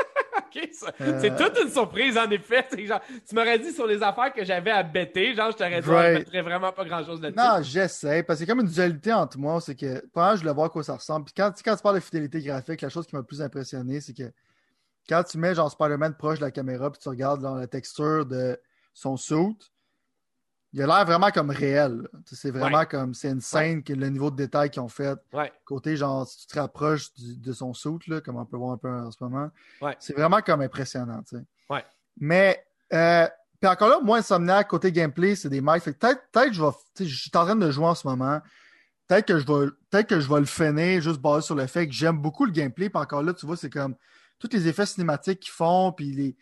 [0.54, 2.66] Ok, ça- Euh, C'est toute une surprise, en effet.
[2.86, 5.88] Genre, tu m'aurais dit sur les affaires que j'avais à bêter, genre, je t'aurais dit,
[5.88, 6.12] Right.
[6.12, 7.38] je mettrais vraiment pas grand-chose là-dessus.
[7.42, 10.52] non, j'essaie, parce que c'est comme une dualité entre moi, c'est que, pendant je voulais
[10.52, 11.24] voir à quoi ça ressemble.
[11.24, 14.02] Puis quand, quand tu parles de fidélité graphique, la chose qui m'a le plus impressionné,
[14.02, 14.30] c'est que
[15.08, 18.58] quand tu mets genre Spider-Man proche de la caméra puis tu regardes la texture de
[18.94, 19.56] son suit,
[20.74, 22.08] il a l'air vraiment comme réel.
[22.24, 25.18] C'est vraiment comme c'est une scène que le niveau de détail qu'ils ont fait.
[25.64, 28.78] Côté genre si tu te rapproches de son suit, là, comme on peut voir un
[28.78, 29.50] peu en ce moment,
[29.98, 31.22] c'est vraiment comme impressionnant.
[32.18, 33.26] Mais euh,
[33.60, 35.84] puis encore là, moi, Insomniac, côté gameplay, c'est des mics.
[35.84, 36.70] Peut-être que je vais.
[36.98, 38.40] Je suis en train de jouer en ce moment.
[39.06, 41.86] Peut-être que je vais peut-être que je vais le finir juste basé sur le fait
[41.86, 42.88] que j'aime beaucoup le gameplay.
[42.88, 43.94] Puis encore là, tu vois, c'est comme
[44.42, 46.36] tous les effets cinématiques qu'ils font, puis les,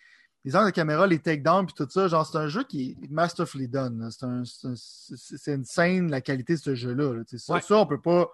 [0.44, 2.08] les angles de caméra, les takedowns, puis tout ça.
[2.08, 4.10] Genre, c'est un jeu qui est masterfully done.
[4.10, 7.22] C'est une scène, la qualité de ce jeu-là.
[7.36, 8.30] Ça, ça, on peut pas.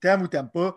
[0.00, 0.76] T'aimes ou t'aimes pas,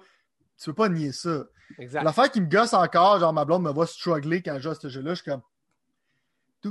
[0.58, 1.46] tu peux pas nier ça.
[1.80, 4.76] L'affaire qui me gosse encore, genre ma blonde me voit struggler quand je joue à
[4.76, 5.42] ce jeu-là, je suis comme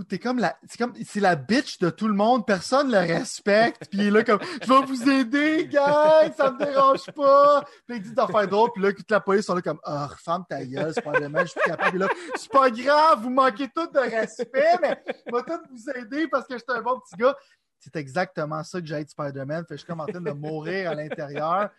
[0.02, 0.56] T'es comme la.
[0.66, 0.94] C'est comme.
[1.04, 2.46] C'est la bitch de tout le monde.
[2.46, 3.88] Personne le respecte.
[3.90, 7.64] Puis il est là comme Je vais vous aider, gang, ça me dérange pas.
[7.86, 8.72] Puis il dit d'en faire d'autres.
[8.72, 11.12] Puis là, toute la police sont là comme Ah, oh, ferme ta gueule, c'est pas
[11.20, 11.98] je suis capable.
[11.98, 16.28] là, c'est pas grave, vous manquez tout de respect, mais je vais tout vous aider
[16.28, 17.36] parce que je suis un bon petit gars.
[17.78, 19.64] C'est exactement ça que j'ai de Spider-Man.
[19.68, 21.70] Fait je suis comme en train de mourir à l'intérieur.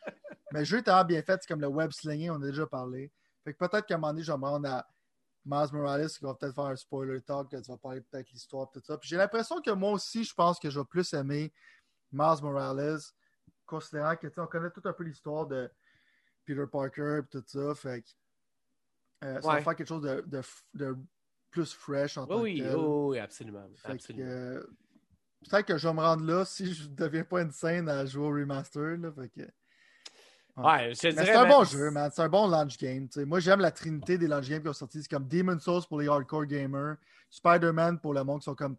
[0.51, 3.11] Mais le jeu est bien fait, c'est comme le web slinging, on a déjà parlé.
[3.43, 4.85] Fait que peut-être qu'à un moment donné, je vais me rendre à
[5.45, 8.69] Miles Morales qui va peut-être faire un spoiler talk, que tu vas parler peut-être l'histoire,
[8.71, 8.97] tout ça.
[8.97, 11.53] Puis j'ai l'impression que moi aussi, je pense que je vais plus aimer
[12.11, 12.99] Miles Morales,
[13.65, 15.69] considérant que, tu on connaît tout un peu l'histoire de
[16.45, 17.75] Peter Parker et tout ça.
[17.75, 18.07] Fait que
[19.25, 20.41] euh, ça va faire quelque chose de, de,
[20.73, 20.97] de
[21.51, 22.75] plus fresh en tant oui, que tel.
[22.75, 23.67] Oui, absolument.
[23.83, 24.29] absolument.
[24.29, 24.63] Euh,
[25.49, 28.05] peut-être que je vais me rendre là si je ne deviens pas une scène à
[28.05, 28.97] jouer au remaster.
[28.97, 29.41] Là, fait que...
[30.57, 32.09] Ouais, C'est un bon jeu, man.
[32.13, 33.07] C'est un bon launch game.
[33.25, 35.01] Moi, j'aime la trinité des launch games qui ont sorti.
[35.01, 36.95] C'est comme Demon's Souls pour les hardcore gamers,
[37.29, 38.77] Spider-Man pour le monde qui sont comme.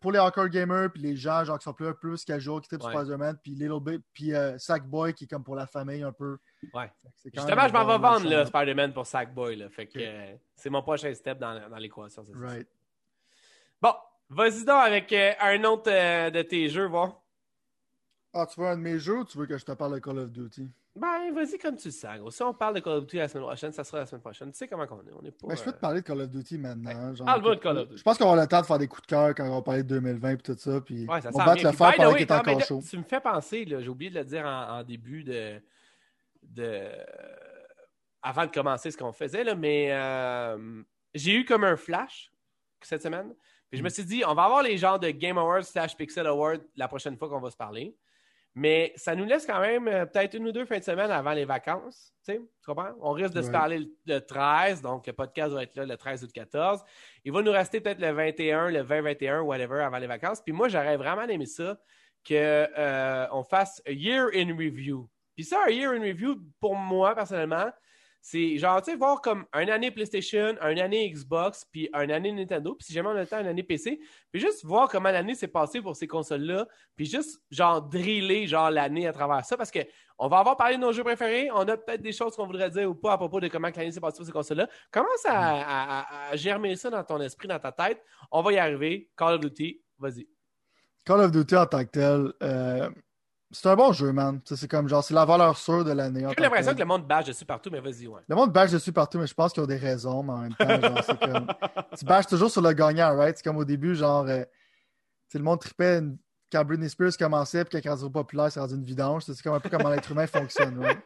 [0.00, 2.84] Pour les hardcore gamers, puis les gens genre, qui sont plus, plus casual, qui trippent
[2.84, 2.94] ouais.
[2.94, 6.38] Spider-Man, puis Little Bit, puis euh, Sackboy qui est comme pour la famille un peu.
[6.72, 6.90] Ouais.
[7.34, 9.56] Justement, je m'en vais vendre le Spider-Man pour Sackboy.
[9.56, 9.68] Là.
[9.68, 12.24] Fait que euh, c'est mon prochain step dans, dans l'équation.
[12.34, 12.68] Right.
[13.82, 13.92] Bon,
[14.30, 15.90] vas-y donc avec euh, un autre
[16.30, 17.20] de tes jeux, voir.
[18.32, 19.98] Ah, tu veux un de mes jeux ou tu veux que je te parle de
[19.98, 20.70] Call of Duty?
[20.96, 22.34] Ben, vas-y comme tu le sens.
[22.34, 24.50] Si on parle de Call of Duty la semaine prochaine, ça sera la semaine prochaine.
[24.50, 25.12] Tu sais comment on est.
[25.12, 27.14] On est pas, ben, je peux te parler de Call of Duty maintenant.
[27.24, 27.98] Parle-moi de Call of Duty.
[27.98, 29.54] Je pense qu'on va avoir le temps de faire des coups de cœur quand on
[29.56, 30.80] va parler de 2020 et tout ça.
[30.80, 32.82] Puis ouais, ça on va te le faire pendant qu'il est encore chaud.
[32.88, 35.60] Tu me fais penser, j'ai oublié de le dire en, début de,
[36.42, 36.88] de.
[38.22, 40.82] Avant de commencer ce qu'on faisait, là, mais euh,
[41.14, 42.32] j'ai eu comme un flash
[42.80, 43.34] cette semaine.
[43.68, 43.90] Puis je me mm.
[43.90, 47.16] suis dit, on va avoir les genres de Game Awards slash Pixel Awards la prochaine
[47.16, 47.96] fois qu'on va se parler.
[48.58, 51.32] Mais ça nous laisse quand même euh, peut-être une ou deux fins de semaine avant
[51.32, 52.14] les vacances.
[52.26, 52.92] Tu comprends?
[53.02, 56.22] On risque de se parler le 13, donc le podcast va être là le 13
[56.22, 56.82] ou le 14.
[57.26, 60.40] Il va nous rester peut-être le 21, le 20-21, whatever, avant les vacances.
[60.40, 61.78] Puis moi, j'aurais vraiment aimé ça,
[62.26, 65.06] qu'on euh, fasse a year in review.
[65.34, 67.70] Puis ça, un year in review, pour moi, personnellement,
[68.28, 72.32] c'est genre, tu sais, voir comme un année PlayStation, un année Xbox, puis un année
[72.32, 74.00] Nintendo, puis si jamais on a le temps, une année PC,
[74.32, 78.68] puis juste voir comment l'année s'est passée pour ces consoles-là, puis juste, genre, driller, genre,
[78.68, 79.78] l'année à travers ça, parce que
[80.18, 82.68] on va avoir parlé de nos jeux préférés, on a peut-être des choses qu'on voudrait
[82.68, 84.68] dire ou pas à propos de comment l'année s'est passée pour ces consoles-là.
[84.90, 88.02] Commence à, germer ça dans ton esprit, dans ta tête.
[88.32, 89.08] On va y arriver.
[89.16, 90.26] Call of Duty, vas-y.
[91.04, 92.90] Call of Duty en tant que tel, euh,
[93.60, 94.40] c'est un bon jeu, man.
[94.44, 96.26] C'est comme genre, c'est la valeur sûre de l'année.
[96.36, 98.20] J'ai l'impression que le monde bâche dessus partout, mais vas-y, ouais.
[98.28, 100.54] Le monde bâche dessus partout, mais je pense qu'ils ont des raisons, mais en même
[100.54, 101.46] temps, genre, c'est comme.
[101.98, 103.36] Tu bâches toujours sur le gagnant, right?
[103.36, 104.44] C'est comme au début, genre, euh,
[105.34, 106.02] le monde tripait
[106.52, 109.24] quand Britney Spears commençait, puis quand elle populaire, c'est rendu une vidange.
[109.24, 110.98] C'est comme un peu comment l'être humain fonctionne, right?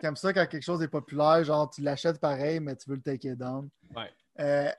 [0.00, 3.02] Comme ça, quand quelque chose est populaire, genre, tu l'achètes pareil, mais tu veux le
[3.02, 3.68] take it down.
[3.94, 4.10] Ouais.
[4.40, 4.70] Euh,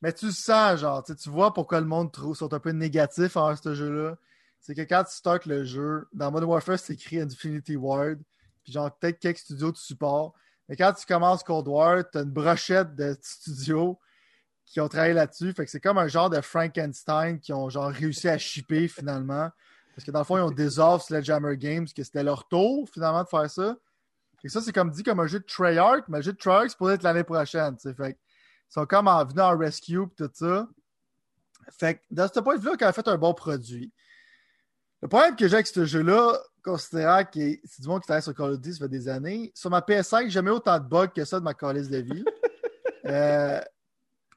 [0.00, 3.74] mais tu sens, genre, tu vois pourquoi le monde sont un peu négatif envers ce
[3.74, 4.16] jeu-là
[4.62, 8.20] c'est que quand tu starts le jeu, dans Modern Warfare, c'est écrit Infinity Ward,
[8.62, 10.34] puis genre peut-être quelques studios de support.
[10.68, 13.98] Mais quand tu commences Cold War, tu as une brochette de studios
[14.64, 15.52] qui ont travaillé là-dessus.
[15.52, 19.50] Fait que c'est comme un genre de Frankenstein qui ont genre réussi à shipper finalement.
[19.96, 23.24] Parce que dans le fond, ils ont désolvé Sledgehammer Games, que c'était leur tour finalement
[23.24, 23.76] de faire ça.
[24.44, 26.70] Et ça, c'est comme dit comme un jeu de Treyarch, mais un jeu de Treyarch,
[26.70, 27.76] c'est pour être l'année prochaine.
[27.78, 30.68] Fait ils sont comme en venant en rescue et tout ça.
[31.78, 33.92] Fait que dans ce point de vue-là, quand a fait un bon produit.
[35.02, 38.34] Le problème que j'ai avec ce jeu-là, considérant que c'est du monde qui travaille sur
[38.34, 41.08] Call of Duty, ça fait des années, sur ma PS5, j'ai jamais autant de bugs
[41.08, 42.24] que ça de ma calice de vie.
[43.06, 43.60] euh,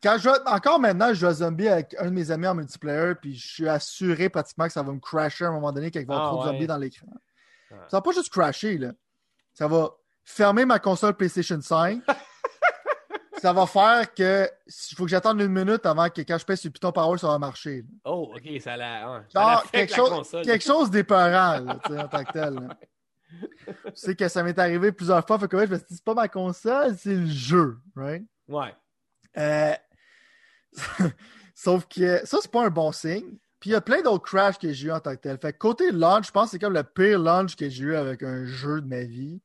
[0.02, 3.14] quand je encore maintenant, je joue à Zombie avec un de mes amis en multiplayer,
[3.16, 6.00] puis je suis assuré pratiquement que ça va me crasher à un moment donné quand
[6.00, 7.08] il va y avoir trop de zombies dans l'écran.
[7.70, 8.92] Ça va pas juste crasher, là.
[9.54, 9.92] Ça va
[10.24, 12.02] fermer ma console PlayStation 5
[13.46, 16.62] ça va faire que il faut que j'attende une minute avant que quand je pèse
[16.62, 17.86] sur le piton power, ça va marcher.
[18.04, 19.24] Oh, ok, ça l'a.
[19.72, 22.76] quelque, chose, quelque chose d'épeurant, en tant que tel.
[23.70, 25.38] tu sais que ça m'est arrivé plusieurs fois.
[25.38, 28.26] Fait que je me suis dit, c'est pas ma console, c'est le jeu, right?
[28.48, 28.74] Ouais.
[29.38, 29.76] Euh,
[31.54, 33.38] Sauf que ça, c'est pas un bon signe.
[33.60, 35.38] Puis il y a plein d'autres crashs que j'ai eu en tant que tel.
[35.38, 37.96] Fait que côté launch, je pense que c'est comme le pire launch que j'ai eu
[37.96, 39.40] avec un jeu de ma vie.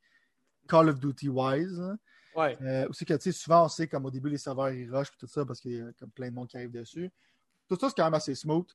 [0.71, 1.79] Call of Duty wise.
[1.79, 1.99] hein.
[2.35, 2.57] Ouais.
[2.63, 5.17] Euh, aussi que, tu sais, souvent, on sait comme au début, les serveurs, ils rushent,
[5.19, 7.11] tout ça, parce qu'il y a comme plein de monde qui arrive dessus.
[7.69, 8.67] Tout ça, c'est quand même assez smooth.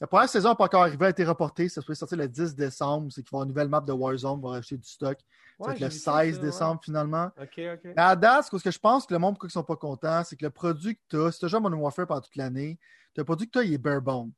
[0.00, 1.68] La première saison n'a pas encore arrivé, elle a été reportée.
[1.68, 3.10] Ça se sortir le 10 décembre.
[3.10, 5.18] C'est qu'il va y avoir une nouvelle map de Warzone, on va acheter du stock.
[5.58, 7.30] Ça va être le j'ai vu ça, 16 ça, décembre, finalement.
[7.40, 7.80] Ok, ok.
[7.84, 10.22] Mais à date, ce que je pense que le monde, pourquoi ils sont pas contents,
[10.24, 12.78] c'est que le produit que tu as, si tu à Modern Warfare pendant toute l'année,
[13.16, 14.32] le produit que tu as, il est bare bone.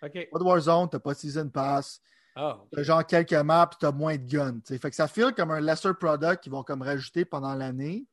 [0.00, 2.00] Pas de Warzone, tu pas de Season Pass,
[2.34, 4.60] Ah, tu genre quelques maps, tu as moins de guns.
[4.66, 8.04] Fait que ça file comme un lesser product qu'ils vont comme rajouter pendant l'année.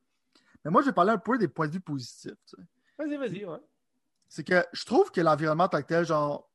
[0.64, 2.32] Mais moi, je vais parler un peu des points de vue positifs.
[2.46, 2.62] tu sais.
[2.98, 3.58] vas-y, vas-y, ouais.
[4.28, 6.48] C'est que je trouve que l'environnement en tant que tel, genre,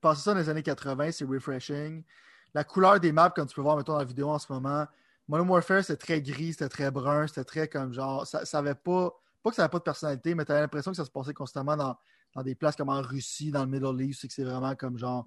[0.00, 2.04] passer ça dans les années 80, c'est refreshing.
[2.52, 4.86] La couleur des maps, comme tu peux voir, mettons, dans la vidéo en ce moment,
[5.26, 8.74] Modern Warfare, c'était très gris, c'était très brun, c'était très comme genre, ça, ça avait
[8.74, 9.10] pas,
[9.42, 11.32] pas que ça avait pas de personnalité, mais tu avais l'impression que ça se passait
[11.32, 11.96] constamment dans,
[12.34, 14.98] dans des places comme en Russie, dans le Middle East, c'est que c'est vraiment comme
[14.98, 15.26] genre,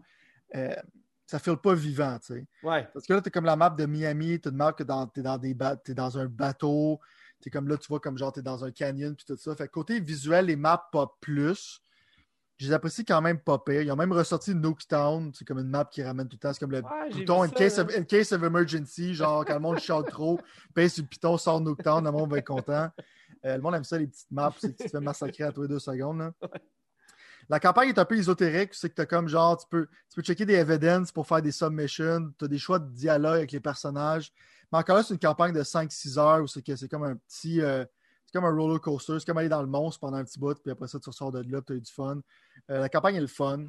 [0.55, 0.75] euh,
[1.25, 2.47] ça file pas vivant, tu sais.
[2.63, 2.87] Ouais.
[2.93, 5.21] Parce que là, t'es comme la map de Miami, t'as une map que dans, t'es
[5.21, 6.99] dans des ba- t'es dans un bateau,
[7.41, 9.55] t'es comme là, tu vois comme genre t'es dans un canyon puis tout ça.
[9.55, 11.81] Fait côté visuel, les maps pas plus.
[12.57, 13.83] Je les apprécie quand même pas pire.
[13.83, 16.53] Ils ont même ressorti Nuketown, c'est comme une map qui ramène tout le temps.
[16.53, 19.53] C'est comme le Ouais, bouton in ça, case, of, in case of emergency, genre quand
[19.53, 20.39] le monde chante trop,
[20.73, 22.89] pèse sur le piton, sort Nuketown, le monde va être content.
[23.45, 25.51] Euh, le monde aime ça, les petites maps, c'est que tu te fais massacrer à
[25.51, 26.17] tous les deux secondes.
[26.17, 26.31] là.
[27.49, 30.15] La campagne est un peu ésotérique, c'est que tu as comme genre, tu peux, tu
[30.15, 33.51] peux checker des evidences pour faire des submissions, tu as des choix de dialogue avec
[33.51, 34.33] les personnages.
[34.71, 37.15] Mais encore là, c'est une campagne de 5-6 heures où c'est que c'est comme un
[37.15, 37.61] petit.
[37.61, 37.85] euh,
[38.25, 40.53] c'est comme un roller coaster, c'est comme aller dans le monstre pendant un petit bout,
[40.61, 42.19] puis après ça, tu ressors de là, tu as eu du fun.
[42.69, 43.65] Euh, la campagne est le fun.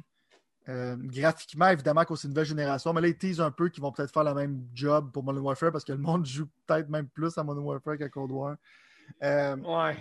[0.67, 3.81] Euh, graphiquement, évidemment, qu'on c'est une nouvelle génération, mais là, ils teasent un peu qu'ils
[3.81, 6.89] vont peut-être faire le même job pour Modern Warfare parce que le monde joue peut-être
[6.89, 8.57] même plus à Modern Warfare qu'à Cold War.
[9.23, 9.97] Euh, Ouais.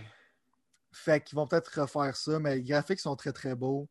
[0.90, 3.88] fait qu'ils vont peut-être refaire ça, mais les graphiques sont très très beaux.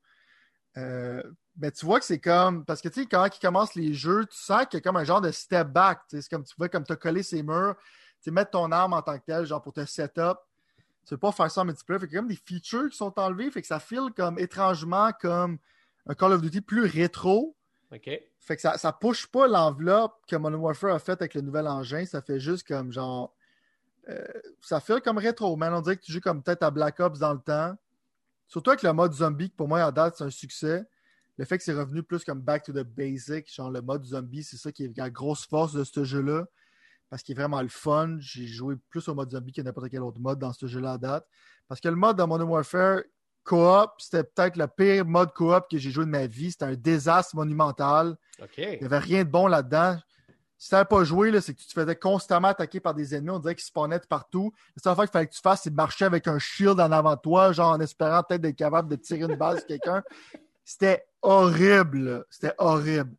[1.58, 2.64] Mais tu vois que c'est comme.
[2.66, 4.98] Parce que tu sais, quand ils commencent les jeux, tu sens qu'il y a comme
[4.98, 6.02] un genre de step back.
[6.08, 7.86] C'est comme tu vois, comme tu as collé ces murs, tu
[8.22, 10.38] sais, mettre ton arme en tant que tel, genre pour te setup.
[11.06, 12.00] Tu veux pas faire ça en multiplayer.
[12.02, 13.50] Fait a comme des features qui sont enlevées.
[13.50, 15.58] Fait que ça file comme étrangement comme
[16.06, 17.56] un Call of Duty plus rétro.
[17.94, 18.10] Ok.
[18.40, 21.68] Fait que ça, ça push pas l'enveloppe que Modern Warfare a faite avec le nouvel
[21.68, 22.06] engin.
[22.06, 23.34] Ça fait juste comme genre.
[24.10, 24.26] euh,
[24.62, 25.74] ça fait comme rétro, man.
[25.74, 27.76] On dirait que tu joues comme peut-être à Black Ops dans le temps.
[28.48, 30.86] Surtout avec le mode zombie, qui pour moi, à date, c'est un succès.
[31.38, 34.44] Le fait que c'est revenu plus comme back to the basic, genre le mode zombie,
[34.44, 36.46] c'est ça qui est la grosse force de ce jeu-là.
[37.10, 38.18] Parce qu'il est vraiment le fun.
[38.20, 40.98] J'ai joué plus au mode zombie que n'importe quel autre mode dans ce jeu-là à
[40.98, 41.26] date.
[41.68, 43.02] Parce que le mode de Modern Warfare
[43.44, 46.52] coop, c'était peut-être le pire mode coop que j'ai joué de ma vie.
[46.52, 48.18] C'était un désastre monumental.
[48.76, 49.98] Il n'y avait rien de bon là-dedans.
[50.58, 53.30] Si tu n'avais pas joué, c'est que tu te faisais constamment attaquer par des ennemis.
[53.30, 54.52] On dirait qu'ils spawnaient de partout.
[54.76, 56.92] La seule affaire qu'il fallait que tu fasses, c'est de marcher avec un shield en
[56.92, 60.04] avant de toi, genre en espérant peut-être d'être capable de tirer une balle sur quelqu'un.
[60.68, 62.26] C'était horrible.
[62.30, 63.16] C'était horrible.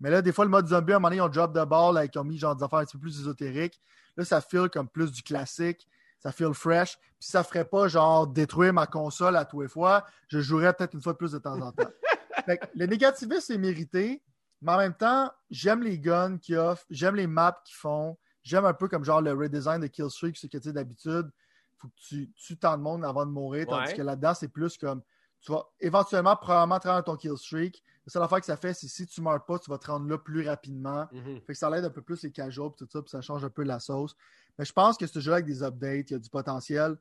[0.00, 1.64] Mais là, des fois, le mode zombie, à un moment donné, ils ont drop de
[1.64, 3.80] ball, là, ils ont mis genre des affaires un petit peu plus ésotériques.
[4.18, 5.88] Là, ça feel comme plus du classique.
[6.18, 6.98] Ça feel fresh.
[6.98, 10.04] Puis ça ferait pas genre détruire ma console à tous les fois.
[10.28, 11.88] Je jouerais peut-être une fois de plus de temps en temps.
[12.44, 14.22] Fait que le négativisme, c'est mérité.
[14.60, 18.66] Mais en même temps, j'aime les guns qu'ils offrent, j'aime les maps qu'ils font, j'aime
[18.66, 21.30] un peu comme genre le redesign de Killstreak, ce que tu sais d'habitude,
[21.76, 24.76] faut que tu tues tant de monde avant de mourir, tandis que là-dedans, c'est plus
[24.76, 25.00] comme
[25.40, 27.82] tu vas éventuellement probablement te rendre à ton killstreak.
[28.06, 30.08] La seule affaire que ça fait, c'est si tu meurs pas, tu vas te rendre
[30.08, 31.06] là plus rapidement.
[31.12, 31.40] Mhm.
[31.42, 33.44] Fait que ça l'aide un peu plus les casuals et tout ça, puis ça change
[33.44, 34.16] un peu la sauce.
[34.58, 36.96] Mais je pense que ce jeu avec des updates, il y a du potentiel.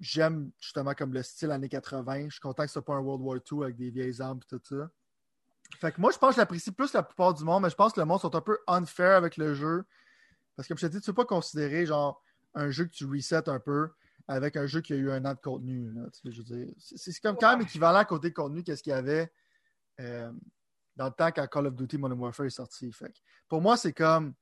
[0.00, 2.24] J'aime justement comme le style années 80.
[2.24, 4.40] Je suis content que ce soit pas un World War II avec des vieilles armes
[4.42, 4.90] et tout ça.
[5.78, 7.76] Fait que moi, je pense que je l'apprécie plus la plupart du monde, mais je
[7.76, 9.84] pense que le monde sont un peu unfair avec le jeu.
[10.56, 12.22] Parce que comme je te dis, tu ne peux pas considérer genre
[12.54, 13.90] un jeu que tu resets un peu
[14.28, 15.92] avec un jeu qui a eu un an de contenu.
[15.92, 16.08] là.
[16.12, 18.96] Tu sais, je veux dire, C'est comme quand même équivalent côté contenu qu'est-ce qu'il y
[18.96, 19.30] avait
[20.00, 20.32] euh,
[20.96, 22.90] dans le temps quand Call of Duty Modern Warfare est sorti.
[22.92, 24.34] Fait que pour moi, c'est comme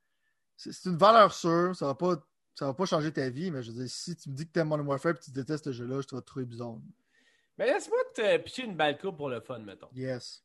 [0.56, 2.16] c'est une valeur sûre, ça va pas
[2.54, 4.52] ça va pas changer ta vie, mais je veux dire, si tu me dis que
[4.52, 6.44] tu aimes Modern Warfare et que tu détestes ce jeu-là, je te vais te trouver
[6.44, 6.76] bizarre.
[7.56, 9.88] Mais laisse-moi te pitcher une balle pour le fun, mettons.
[9.94, 10.44] Yes.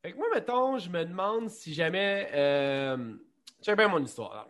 [0.00, 2.28] Fait que moi, mettons, je me demande si jamais.
[2.32, 3.14] Euh...
[3.62, 4.34] Check bien mon histoire.
[4.34, 4.48] là.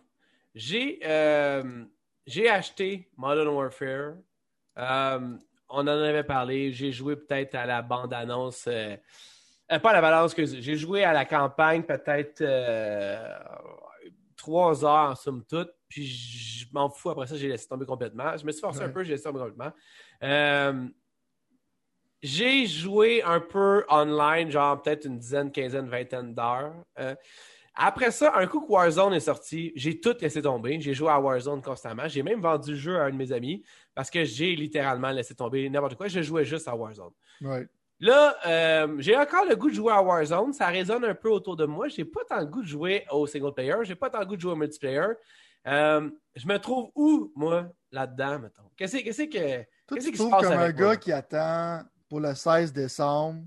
[0.55, 1.85] J'ai euh,
[2.27, 4.15] j'ai acheté Modern Warfare.
[4.79, 5.37] Euh,
[5.69, 6.73] on en avait parlé.
[6.73, 8.67] J'ai joué peut-être à la bande-annonce.
[8.67, 8.97] euh,
[9.71, 13.39] euh, pas à la bande-annonce, que j'ai joué à la campagne peut-être euh,
[14.37, 15.71] trois heures en somme toute.
[15.89, 17.11] Puis je m'en fous.
[17.11, 18.37] Après ça, j'ai laissé tomber complètement.
[18.37, 19.73] Je me suis forcé un peu, j'ai laissé tomber complètement.
[22.23, 26.73] J'ai joué un peu online, genre peut-être une dizaine, quinzaine, vingtaine d'heures.
[27.75, 30.79] Après ça, un coup que Warzone est sorti, j'ai tout laissé tomber.
[30.81, 32.07] J'ai joué à Warzone constamment.
[32.07, 35.35] J'ai même vendu le jeu à un de mes amis parce que j'ai littéralement laissé
[35.35, 36.09] tomber n'importe quoi.
[36.09, 37.13] Je jouais juste à Warzone.
[37.41, 37.67] Ouais.
[37.99, 40.53] Là, euh, j'ai encore le goût de jouer à Warzone.
[40.53, 41.89] Ça résonne un peu autour de moi.
[41.89, 43.77] J'ai pas tant le goût de jouer au single player.
[43.85, 45.07] J'ai pas tant le goût de jouer au multiplayer.
[45.67, 48.69] Euh, je me trouve où, moi, là-dedans, mettons?
[48.77, 50.97] Qu'est-ce que, qu'est-ce que, Toi, tu se trouves comme un gars moi?
[50.97, 53.45] qui attend pour le 16 décembre,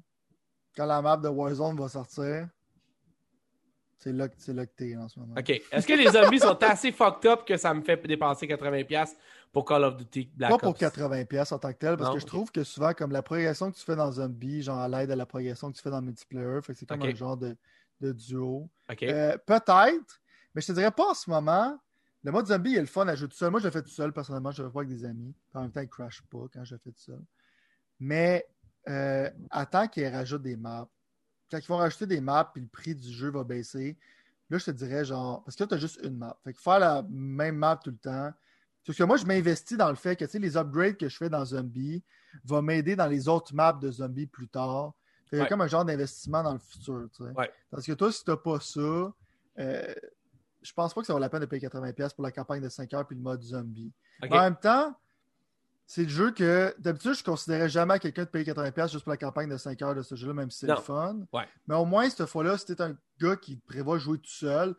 [0.75, 2.47] quand la map de Warzone va sortir?
[3.97, 5.35] C'est là, que- c'est là que t'es en ce moment.
[5.37, 5.49] OK.
[5.49, 9.15] Est-ce que les zombies sont assez fucked up que ça me fait dépenser 80$
[9.51, 10.79] pour Call of Duty Black Pas pour Ops?
[10.79, 13.23] 80 pièces en tant que tel, parce Non, que je trouve que souvent, comme la
[13.23, 15.89] progression que tu fais dans Zombie, genre à l'aide à la progression que tu fais
[15.89, 17.07] dans multiplayer, fait que c'est comme Ok.
[17.09, 17.55] un genre de,
[18.01, 18.69] de duo.
[18.91, 19.03] OK.
[19.03, 20.21] Euh, Peut-être,
[20.53, 21.77] mais je te dirais pas en ce moment.
[22.23, 23.49] Le mode zombie il est le fun à jouer tout seul.
[23.51, 24.51] Moi, je le fais tout seul, personnellement.
[24.51, 25.33] Je le fais pas avec des amis.
[25.53, 27.21] En même temps, il crash pas quand je le fais tout seul.
[27.99, 28.45] Mais
[28.89, 30.89] euh, attends qu'ils rajoutent des maps.
[31.51, 33.97] Quand ils vont rajouter des maps, puis le prix du jeu va baisser,
[34.49, 35.43] là, je te dirais genre.
[35.43, 36.37] Parce que là, tu as juste une map.
[36.43, 38.31] Fait que faire la même map tout le temps.
[38.85, 41.17] Parce que moi, je m'investis dans le fait que tu sais, les upgrades que je
[41.17, 42.03] fais dans Zombie
[42.43, 44.93] vont m'aider dans les autres maps de Zombie plus tard.
[45.33, 45.47] A Ouais.
[45.49, 47.09] comme un genre d'investissement dans le futur.
[47.11, 47.31] tu sais.
[47.31, 47.51] Ouais.
[47.69, 48.79] Parce que toi, si tu n'as pas ça,
[49.59, 49.93] euh,
[50.61, 52.69] je pense pas que ça vaut la peine de payer 80$ pour la campagne de
[52.69, 53.91] 5 heures puis le mode zombie.
[54.23, 54.95] En même temps,
[55.87, 59.11] c'est le jeu que d'habitude, je considérais jamais à quelqu'un de payer 80$ juste pour
[59.11, 61.19] la campagne de 5 heures de ce jeu-là, même si c'est le fun.
[61.31, 61.47] Ouais.
[61.67, 64.75] Mais au moins, cette fois-là, si tu es un gars qui prévoit jouer tout seul,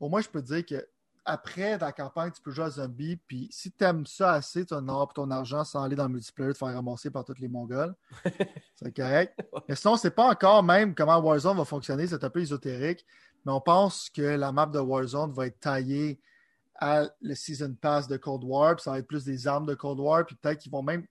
[0.00, 0.86] au moins, je peux te dire que
[1.24, 3.16] après ta campagne, tu peux jouer à zombie.
[3.16, 6.14] Puis si tu aimes ça assez, tu as pour ton argent sans aller dans le
[6.14, 7.94] multiplayer, te faire ramasser par tous les Mongols.
[8.74, 9.38] c'est correct.
[9.68, 12.06] Mais sinon, c'est pas encore même comment Warzone va fonctionner.
[12.06, 13.04] C'est un peu ésotérique.
[13.44, 16.18] Mais on pense que la map de Warzone va être taillée
[16.78, 18.76] à le Season Pass de Cold War.
[18.76, 20.24] Puis ça va être plus des armes de Cold War.
[20.24, 21.06] Puis peut-être qu'ils vont même.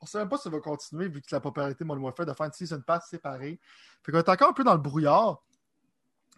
[0.00, 2.04] On ne sait même pas si ça va continuer vu que la popularité de Modern
[2.04, 3.58] Warfare de faire une Season Pass séparée.
[4.04, 5.42] Fait qu'on est encore un peu dans le brouillard.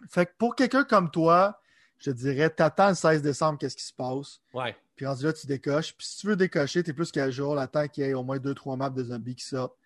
[0.09, 1.59] Fait que pour quelqu'un comme toi,
[1.99, 4.41] je te dirais, t'attends le 16 décembre, qu'est-ce qui se passe?
[4.53, 4.75] Ouais.
[4.95, 5.95] Puis rendu là, tu décoches.
[5.95, 8.37] Puis si tu veux décocher, t'es plus qu'à jour, attends qu'il y ait au moins
[8.37, 9.77] 2-3 maps de zombies qui sortent.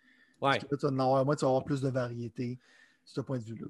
[0.42, 0.52] Ouais.
[0.52, 2.56] Parce que là, tu vas en avoir, au moins, tu vas avoir plus de variété,
[2.56, 2.60] de
[3.04, 3.68] ce point de vue-là.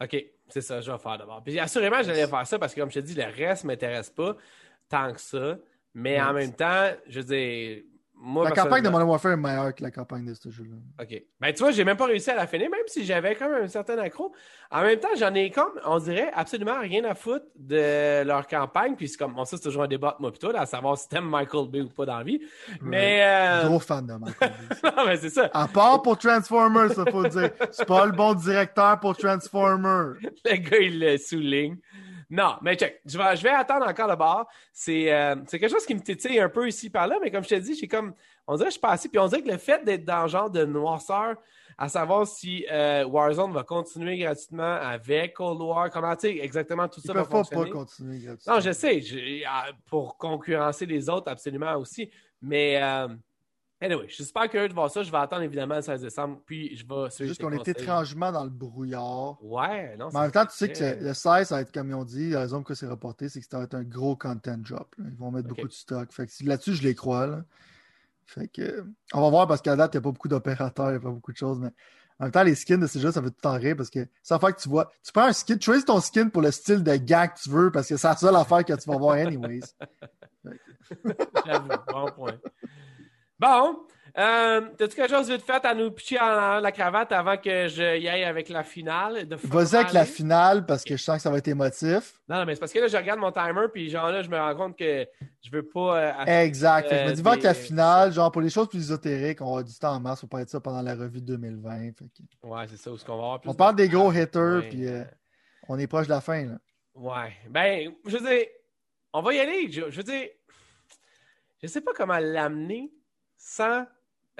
[0.00, 0.16] OK.
[0.48, 1.42] C'est ça, je vais faire d'abord.
[1.42, 4.10] Puis assurément, j'allais faire ça parce que, comme je te dis, le reste ne m'intéresse
[4.10, 4.36] pas
[4.88, 5.56] tant que ça.
[5.94, 7.82] Mais en même temps, je veux dire,
[8.24, 10.76] moi, La campagne de Modern Warfare est meilleure que la campagne de ce jeu-là.
[11.02, 11.22] OK.
[11.40, 13.64] Ben, tu vois, j'ai même pas réussi à la finir, même si j'avais quand même
[13.64, 14.32] un certain accro.
[14.70, 18.96] En même temps, j'en ai comme, on dirait, absolument rien à foutre de leur campagne.
[18.96, 21.28] Puis comme, bon, ça, c'est toujours un débat entre moi là, à savoir si t'aimes
[21.28, 22.40] Michael Bay ou pas dans la vie.
[22.80, 24.76] Mais, euh, Gros fan de Michael Bay.
[24.96, 25.50] non, mais c'est ça.
[25.52, 27.50] À part pour Transformers, ça faut dire.
[27.72, 30.14] C'est pas le bon directeur pour Transformers.
[30.46, 31.76] Le gars, il le souligne.
[32.34, 33.00] Non, mais check.
[33.06, 34.48] Je vais, je vais attendre encore le bar.
[34.72, 37.50] C'est euh, quelque chose qui me tétille un peu ici par là, mais comme je
[37.50, 38.12] te dis, j'ai comme.
[38.48, 39.08] On dirait que je suis passé.
[39.08, 41.36] Puis on dirait que le fait d'être dans le genre de noirceur,
[41.78, 46.88] à savoir si euh, Warzone va continuer gratuitement avec Cold War, comment tu sais exactement
[46.88, 47.70] tout Ils ça va peuvent pas, pas fonctionner.
[47.70, 48.54] continuer gratuitement.
[48.54, 49.02] Non, je sais,
[49.48, 52.10] ah, pour concurrencer les autres, absolument aussi.
[52.42, 53.06] Mais, euh,
[53.84, 55.02] anyway, je suis super curieux de voir ça.
[55.02, 58.32] Je vais attendre évidemment le 16 décembre, puis je vais suivre juste qu'on est étrangement
[58.32, 59.36] dans le brouillard.
[59.42, 60.08] Ouais, non.
[60.12, 62.04] Mais en même temps, tu sais que le 16, ça va être comme ils ont
[62.04, 64.56] dit, la raison pour laquelle c'est reporté, c'est que ça va être un gros content
[64.58, 64.94] drop.
[64.98, 65.04] là.
[65.10, 66.12] Ils vont mettre beaucoup de stock.
[66.12, 67.26] Fait que là-dessus, je les crois.
[67.26, 67.44] là.
[68.26, 70.92] Fait que, on va voir parce qu'à date, il n'y a pas beaucoup d'opérateurs, il
[70.92, 71.58] n'y a pas beaucoup de choses.
[71.60, 71.70] Mais
[72.18, 74.06] en même temps, les skins de ces jeux, ça fait tout temps rire parce que
[74.22, 74.90] ça fait que tu vois.
[75.02, 77.50] Tu prends un skin, tu choisis ton skin pour le style de gars que tu
[77.50, 79.60] veux parce que c'est la seule affaire que tu vas voir anyways.
[81.46, 82.38] J'avoue, bon point.
[83.44, 83.80] Bon,
[84.16, 87.98] euh, t'as-tu quelque chose vite fait à nous pitcher en la cravate avant que je
[87.98, 89.26] y aille avec la finale?
[89.42, 92.14] Vas-y avec la finale parce que je sens que ça va être émotif.
[92.28, 94.30] Non, non, mais c'est parce que là, je regarde mon timer, puis genre là, je
[94.30, 95.06] me rends compte que
[95.42, 95.98] je veux pas.
[96.26, 96.88] euh, Exact.
[96.88, 99.40] Que je me euh, dis, va avec la finale, genre pour les choses plus ésotériques,
[99.42, 101.26] on va avoir du temps en masse pour parler de ça pendant la revue de
[101.26, 101.90] 2020.
[101.98, 103.88] Fait que- Ouais, c'est ça, où est-ce qu'on va avoir plus On de- parle des
[103.88, 105.04] gros hitters, Ouais, puis euh, euh,
[105.68, 106.44] on est proche de la fin.
[106.46, 106.58] Là.
[106.94, 107.32] Ouais.
[107.50, 108.46] Ben, je veux dire,
[109.12, 109.70] on va y aller.
[109.72, 110.28] Je, je veux dire,
[111.62, 112.90] je sais pas comment l'amener
[113.46, 113.84] sans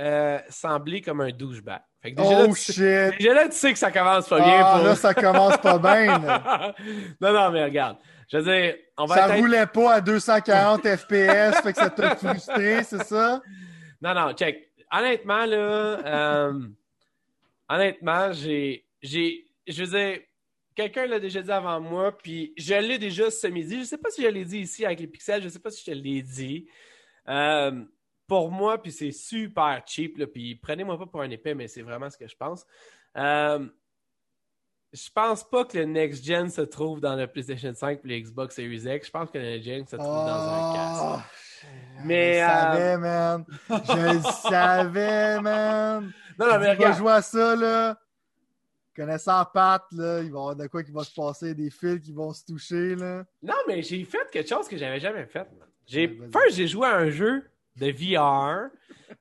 [0.00, 1.80] euh, sembler comme un douchebag.
[2.00, 2.76] Fait que déjà, là, Oh tu shit!
[3.18, 4.86] déjà là, tu sais que ça commence pas bien Ah, pour.
[4.86, 6.18] là, ça commence pas bien.
[7.20, 7.98] non, non, mais regarde.
[8.30, 11.90] Je veux dire, on va Ça être- roulait pas à 240 FPS, fait que ça
[11.90, 13.40] t'a frustré, c'est ça?
[14.00, 14.70] Non, non, check.
[14.90, 16.60] Honnêtement, là, euh,
[17.68, 20.20] honnêtement, j'ai, j'ai, je veux dire,
[20.74, 23.80] quelqu'un l'a déjà dit avant moi, puis je l'ai déjà ce midi.
[23.80, 25.80] Je sais pas si je l'ai dit ici avec les pixels, je sais pas si
[25.84, 26.66] je te l'ai dit.
[27.28, 27.82] Euh,
[28.26, 31.82] pour moi, puis c'est super cheap, là, puis prenez-moi pas pour un épais, mais c'est
[31.82, 32.66] vraiment ce que je pense.
[33.16, 33.66] Euh,
[34.92, 38.20] je pense pas que le next gen se trouve dans le PlayStation 5 et le
[38.20, 39.06] Xbox Series X.
[39.06, 41.02] Je pense que le next gen se trouve dans un casque.
[41.04, 41.24] Ah,
[42.04, 43.44] Mais, Je le euh, savais, man.
[43.68, 46.12] Je le savais, man.
[46.38, 46.96] Non, non, mais regarde.
[46.96, 47.98] jouer à ça, là.
[48.94, 52.00] Connaissant Pat, là, il va y avoir de quoi qui va se passer, des fils
[52.00, 52.94] qui vont se toucher.
[52.94, 53.24] Là.
[53.42, 55.48] Non, mais j'ai fait quelque chose que j'avais jamais fait.
[55.86, 56.06] J'ai...
[56.06, 56.30] Ouais, vas-y.
[56.30, 57.42] First, j'ai joué à un jeu
[57.76, 58.70] de VR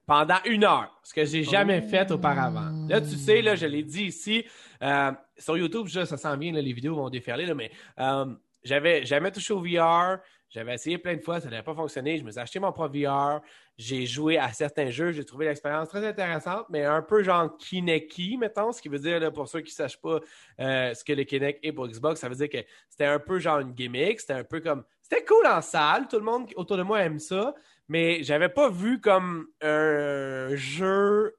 [0.05, 1.89] pendant une heure, ce que j'ai jamais Oh.
[1.89, 2.71] fait auparavant.
[2.87, 4.45] Là, tu sais, là, je l'ai dit ici,
[4.81, 8.25] euh, sur YouTube, ça sent bien, là, les vidéos vont déferler, là, mais euh,
[8.63, 10.19] j'avais jamais touché au VR.
[10.49, 12.19] J'avais essayé plein de fois, ça n'avait pas fonctionné.
[12.19, 13.41] Je me suis acheté mon propre VR.
[13.75, 15.11] J'ai joué à certains jeux.
[15.11, 19.19] J'ai trouvé l'expérience très intéressante, mais un peu genre Kinect, mettons, ce qui veut dire,
[19.19, 20.19] là, pour ceux qui ne sachent pas
[20.59, 23.39] euh, ce que le Kinect est pour Xbox, ça veut dire que c'était un peu
[23.39, 24.19] genre une gimmick.
[24.19, 24.83] C'était un peu comme.
[25.01, 26.07] C'était cool en salle.
[26.07, 27.55] Tout le monde autour de moi aime ça,
[27.87, 31.35] mais j'avais pas vu comme un jeu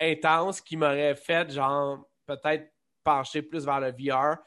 [0.00, 2.72] intense qui m'aurait fait, genre, peut-être
[3.04, 4.38] pencher plus vers le VR.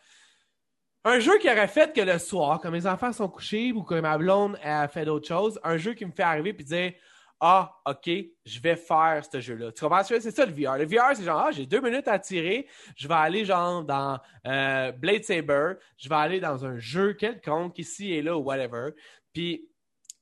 [1.04, 3.96] Un jeu qui aurait fait que le soir, quand mes enfants sont couchés ou que
[3.96, 6.94] ma blonde a fait d'autres choses, un jeu qui me fait arriver et dire
[7.40, 8.10] Ah, OK,
[8.44, 9.72] je vais faire ce jeu-là.
[9.72, 10.04] Tu comprends?
[10.04, 10.20] C'est?
[10.32, 10.80] Ça le VR.
[10.80, 14.20] Le VR, c'est genre Ah, j'ai deux minutes à tirer, je vais aller genre dans
[14.48, 18.90] euh, Blade Saber, je vais aller dans un jeu quelconque ici et là ou whatever.
[19.32, 19.70] Puis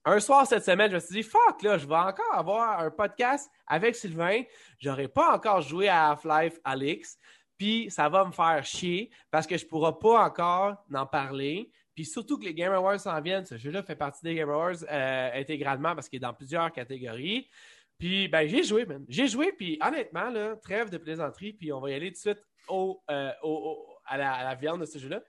[0.06, 2.92] un soir cette semaine, je me suis dit, fuck, là, je vais encore avoir un
[2.92, 4.44] podcast avec Sylvain.
[4.80, 7.18] J'aurais pas encore joué à Half-Life Alix.
[7.58, 11.72] Puis ça va me faire chier parce que je pourrai pas encore en parler.
[11.96, 13.46] Puis surtout que les Game Awards s'en viennent.
[13.46, 17.48] Ce jeu-là fait partie des Game Awards euh, intégralement parce qu'il est dans plusieurs catégories.
[17.98, 19.06] Puis ben j'ai joué, man.
[19.08, 22.36] J'ai joué, puis honnêtement, là, trêve de plaisanterie, puis on va y aller tout de
[22.36, 23.32] suite euh,
[24.06, 25.22] à, la, à la viande de ce jeu-là.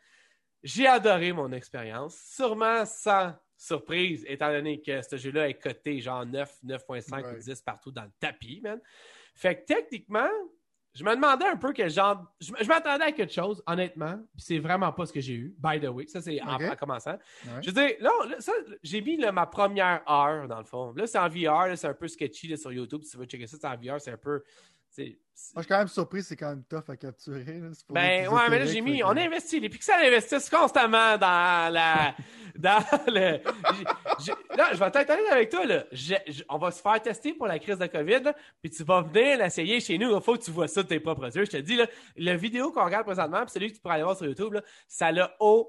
[0.63, 6.27] J'ai adoré mon expérience, sûrement sans surprise, étant donné que ce jeu-là est coté genre
[6.27, 7.39] 9, 9.5 ou Ouais.
[7.39, 8.81] 10 partout dans le tapis, man.
[9.35, 10.29] Fait que techniquement,
[10.95, 12.25] je me demandais un peu quel genre.
[12.41, 15.55] Je, je m'attendais à quelque chose, honnêtement, puis c'est vraiment pas ce que j'ai eu,
[15.59, 16.07] by the way.
[16.07, 17.19] Ça, c'est en, commençant.
[17.45, 17.63] Ouais.
[17.63, 18.53] Je veux dire, là, là, ça,
[18.83, 20.93] j'ai mis là, ma première heure, dans le fond.
[20.97, 23.03] Là, c'est en VR, là, c'est un peu sketchy là, sur YouTube.
[23.03, 24.43] Si tu veux checker ça, c'est en VR, c'est un peu.
[24.97, 25.15] Moi,
[25.57, 27.45] je suis quand même surpris, c'est quand même tough à capturer.
[27.45, 27.69] là.
[27.91, 32.15] Ben ouais, mais là j'ai mis, on investit, les pixels investissent constamment dans la,
[32.57, 33.41] dans le,
[34.57, 35.85] là je vais être honnête avec toi là,
[36.49, 39.39] on va se faire tester pour la crise de Covid, là, puis tu vas venir
[39.39, 41.57] l'essayer chez nous, il faut que tu vois ça de tes propres yeux, je te
[41.57, 44.27] dis là, la vidéo qu'on regarde présentement, puis celui que tu pourras aller voir sur
[44.27, 45.69] YouTube là, ça n'a aucun,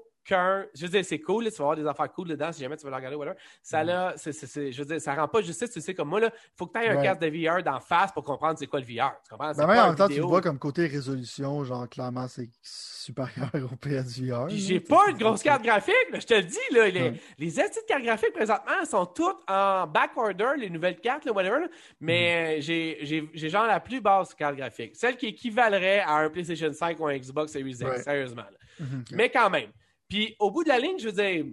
[0.74, 2.76] je veux dire c'est cool, là, tu vas avoir des affaires cool dedans si jamais
[2.76, 3.84] tu veux le regarder whatever, ça
[4.16, 6.30] c'est, c'est- c'est- je veux dire ça rend pas justice, tu sais comme moi là,
[6.56, 8.86] faut que tu aies un casque de VR d'en face pour comprendre c'est quoi le
[8.86, 9.52] VR, tu comprends?
[9.52, 13.50] Ben, même en même temps, tu le vois comme côté résolution, genre clairement, c'est supérieur
[13.72, 14.46] au PSVR.
[14.48, 14.62] Puis là.
[14.66, 17.20] j'ai pas une grosse carte graphique, là, je te le dis, là, les, Ouais.
[17.38, 21.68] les de cartes graphiques présentement sont toutes en backorder, les nouvelles cartes, là, whatever, là.
[22.00, 26.16] mais euh, j'ai- j'ai j'ai genre la plus basse carte graphique, celle qui équivalerait à
[26.16, 28.02] un PlayStation 5 ou un Xbox Series X, Ouais.
[28.02, 28.42] sérieusement.
[28.42, 28.58] là.
[28.80, 29.06] Mhm, ok.
[29.16, 29.70] Mais quand même.
[30.08, 31.44] Puis au bout de la ligne, je veux dire,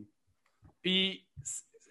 [0.82, 1.26] puis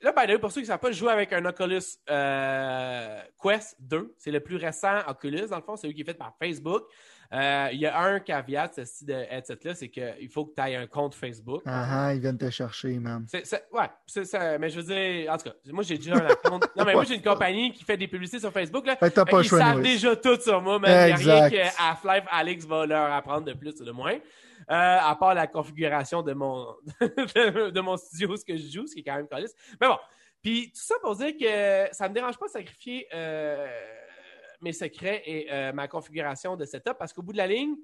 [0.03, 4.15] là, pour ceux qui ne savent pas, je joue avec un Oculus euh, Quest 2.
[4.19, 6.83] C'est le plus récent Oculus, dans le fond, c'est lui qui est fait par Facebook.
[7.33, 10.77] Euh, Il y a un caveat, ce de headset-là, c'est qu'il faut que tu aies
[10.77, 11.63] un compte Facebook.
[11.65, 13.27] Ah ah, ils viennent te chercher, man.
[13.73, 14.59] Ouais, c'est ça.
[14.59, 16.67] Mais je veux dire, en tout cas, moi j'ai déjà un compte.
[16.77, 18.87] Non, mais moi j'ai une compagnie qui fait des publicités sur Facebook.
[18.87, 21.47] Là, Fait que t'as pas ils savent déjà tout sur moi, mais il n'y a
[21.47, 24.19] rien que Half-Life Alex va leur apprendre de plus ou de moins.
[24.71, 28.95] Euh, à part la configuration de mon, de, mon studio, ce que je joue, ce
[28.95, 29.55] qui est quand même calice.
[29.81, 29.99] Mais bon.
[30.43, 33.67] Puis tout ça pour dire que ça me dérange pas de sacrifier euh,
[34.61, 37.77] mes secrets et euh, ma configuration de setup parce qu'au bout de la ligne,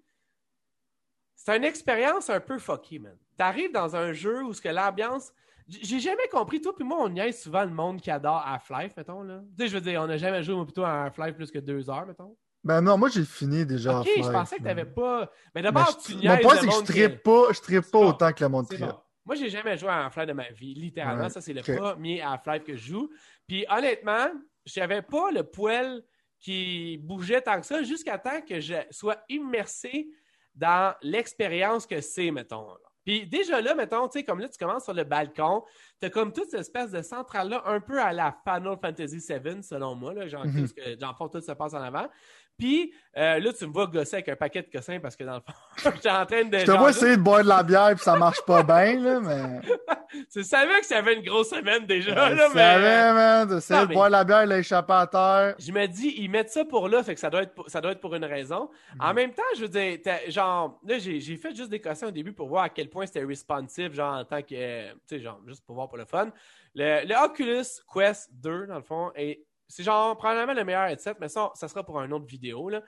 [1.36, 3.16] c'est une expérience un peu fucky, man.
[3.36, 5.32] T'arrives dans un jeu où ce que l'ambiance.
[5.68, 9.22] J'ai jamais compris, toi puis moi, on niaise souvent le monde qui adore Half-Life, mettons,
[9.22, 9.42] là.
[9.56, 11.58] Tu sais, je veux dire, on n'a jamais joué, moi, plutôt à Half-Life plus que
[11.58, 12.36] deux heures, mettons.
[12.68, 14.00] Ben non, moi j'ai fini déjà.
[14.00, 15.30] Ok, je pensais que t'avais pas.
[15.54, 17.60] Mais d'abord, tu Mon point, c'est que je trippe pas, je
[17.90, 18.80] pas autant que le monde trippe.
[19.24, 21.28] Moi, j'ai jamais joué à Half-Life de ma vie, littéralement.
[21.30, 23.10] Ça, c'est le premier Half-Life que je joue.
[23.46, 24.28] Puis honnêtement,
[24.66, 26.02] j'avais pas le poil
[26.38, 30.06] qui bougeait tant que ça jusqu'à temps que je sois immersé
[30.54, 32.68] dans l'expérience que c'est, mettons.
[33.04, 35.64] Puis déjà là, mettons, tu sais, comme là, tu commences sur le balcon,
[35.98, 39.94] t'as comme toute cette espèce de centrale-là, un peu à la Final Fantasy VII, selon
[39.94, 42.06] moi, là, genre, tout ce que- tout se passe en avant.
[42.58, 45.34] Puis euh, là, tu me vois gosser avec un paquet de cossins parce que dans
[45.36, 45.52] le fond,
[45.94, 46.58] j'étais en train de...
[46.58, 49.20] Je te vois essayer de boire de la bière puis ça marche pas bien, là,
[49.20, 49.60] mais.
[50.32, 52.60] Tu savais que ça avait une grosse semaine déjà, Je là, mais...
[52.60, 55.54] savais, man, d'essayer de mais- boire de la bière, l'échapper à terre.
[55.58, 57.80] Je me dis, ils mettent ça pour là, fait que ça doit être pour, ça
[57.82, 58.70] doit être pour une raison.
[58.98, 59.98] En même temps, je veux dire,
[60.28, 63.04] genre, là, j'ai j'ai fait juste des questions au début pour voir à quel point
[63.04, 66.30] c'était responsive, genre, en tant que, tu sais, genre, juste pour voir pour le fun.
[66.74, 71.14] Le, le Oculus Quest 2, dans le fond, et c'est genre, probablement le meilleur headset,
[71.20, 72.82] mais ça, ça sera pour une autre vidéo, là.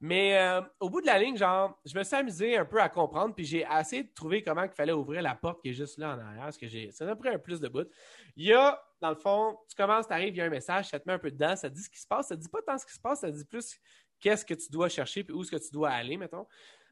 [0.00, 2.88] Mais euh, au bout de la ligne, genre, je me suis amusé un peu à
[2.88, 5.98] comprendre, puis j'ai essayé de trouver comment il fallait ouvrir la porte qui est juste
[5.98, 7.88] là en arrière, parce que j'ai, ça m'a pris un plus de bout.
[8.36, 10.88] Il y a, dans le fond, tu commences, tu arrives, il y a un message,
[10.88, 12.40] ça te met un peu dedans, ça te dit ce qui se passe, ça te
[12.42, 13.78] dit pas tant ce qui se passe, ça te dit plus
[14.20, 16.46] qu'est-ce que tu dois chercher, puis où est-ce que tu dois aller, mettons.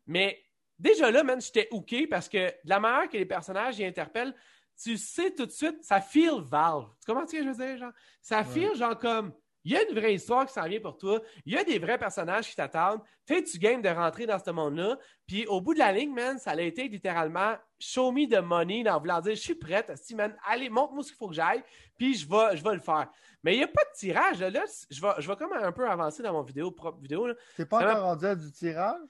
[0.07, 0.43] Mais
[0.78, 4.34] déjà là, man, j'étais OK parce que de la manière que les personnages y interpellent,
[4.83, 6.89] tu sais tout de suite, ça feel Valve.
[7.01, 7.93] Tu comprends ce que je veux dire, genre?
[8.20, 9.33] Ça feel genre comme,
[9.64, 11.78] il y a une vraie histoire qui s'en vient pour toi, il y a des
[11.78, 15.74] vrais personnages qui t'attendent, tu tu gagnes de rentrer dans ce monde-là, puis au bout
[15.74, 19.35] de la ligne, man, ça a été littéralement show me the money, dans voulant dire,
[19.35, 21.62] je suis prête, si, man, allez, montre-moi ce qu'il faut que j'aille,
[21.97, 23.09] puis je vais, je vais le faire.
[23.45, 25.89] Mais il n'y a pas de tirage, là, je vais, je vais comme un peu
[25.89, 27.35] avancer dans mon vidéo, propre vidéo, là.
[27.57, 29.01] T'es pas encore rendu à du tirage?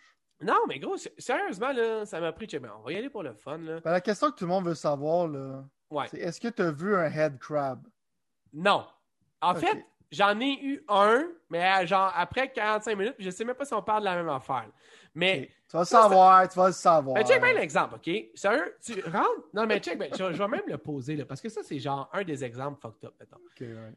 [0.42, 2.48] Non, mais gros, sérieusement, là, ça m'a pris.
[2.76, 3.58] On va y aller pour le fun.
[3.58, 3.80] Là.
[3.80, 5.64] Ben, la question que tout le monde veut savoir, là,
[6.08, 7.86] c'est est-ce que tu as vu un head crab?
[8.52, 8.86] Non.
[9.40, 13.64] En fait, j'en ai eu un, mais genre après 45 minutes, je sais même pas
[13.64, 14.68] si on parle de la même affaire.
[15.14, 15.50] Mais.
[15.68, 17.16] Tu vas le savoir, tu vas le savoir.
[17.16, 18.10] Mais check bien l'exemple, OK?
[18.34, 19.48] Sérieux, tu rentres?
[19.54, 22.24] Non, mais check, je, vais même le poser, là, parce que ça, c'est genre un
[22.24, 23.36] des exemples fucked up, mettons.
[23.36, 23.94] OK, ouais.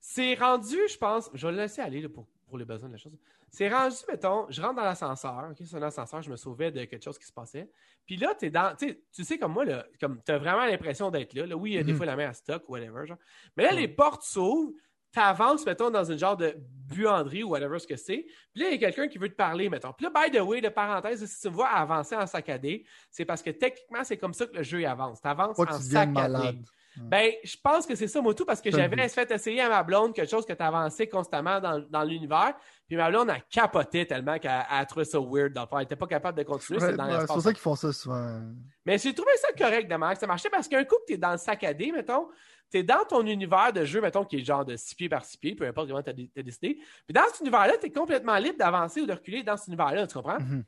[0.00, 2.92] C'est rendu, je pense, je vais le laisser aller là, pour, pour les besoins de
[2.92, 3.16] la chose.
[3.48, 6.84] C'est rendu, mettons, je rentre dans l'ascenseur, ok, c'est un ascenseur, je me sauvais de
[6.84, 7.70] quelque chose qui se passait.
[8.04, 11.56] Puis là, es dans, tu sais, comme moi, là, comme as vraiment l'impression d'être là,
[11.56, 11.96] Oui, il y a des mhm.
[11.96, 13.16] fois la main à stock ou whatever, genre.
[13.56, 14.74] Mais là, les portes s'ouvrent,
[15.14, 18.26] tu avances, mettons, dans une genre de buanderie ou whatever ce que c'est.
[18.52, 19.94] Puis là, il y a quelqu'un qui veut te parler, mettons.
[19.94, 23.24] Puis là, by the way, de parenthèse, si tu me vois avancer en saccadé, c'est
[23.24, 25.22] parce que techniquement, c'est comme ça que le jeu avance.
[25.22, 26.58] Tu avances en saccadé.
[26.96, 29.82] Ben, je pense que c'est ça, moi, tout, parce que j'avais fait essayer à ma
[29.82, 32.54] blonde quelque chose que tu avançais constamment dans, dans l'univers.
[32.86, 35.78] Puis ma blonde a capoté tellement qu'elle a trouvé ça weird d'en faire.
[35.78, 36.80] Elle n'était pas capable de continuer.
[36.80, 38.40] c'est pour ça qu'ils font ça souvent.
[38.84, 41.16] Mais j'ai trouvé ça correct de que ça marchait parce qu'un coup que tu es
[41.16, 42.28] dans le saccadé, mettons,
[42.70, 45.24] tu es dans ton univers de jeu, mettons, qui est genre de 6 pieds par
[45.24, 46.78] 6 pieds, peu importe comment tu as, décidé.
[47.06, 50.06] Puis dans cet univers-là, tu es complètement libre d'avancer ou de reculer dans cet univers-là,
[50.06, 50.38] tu comprends?
[50.38, 50.64] Mm-hmm.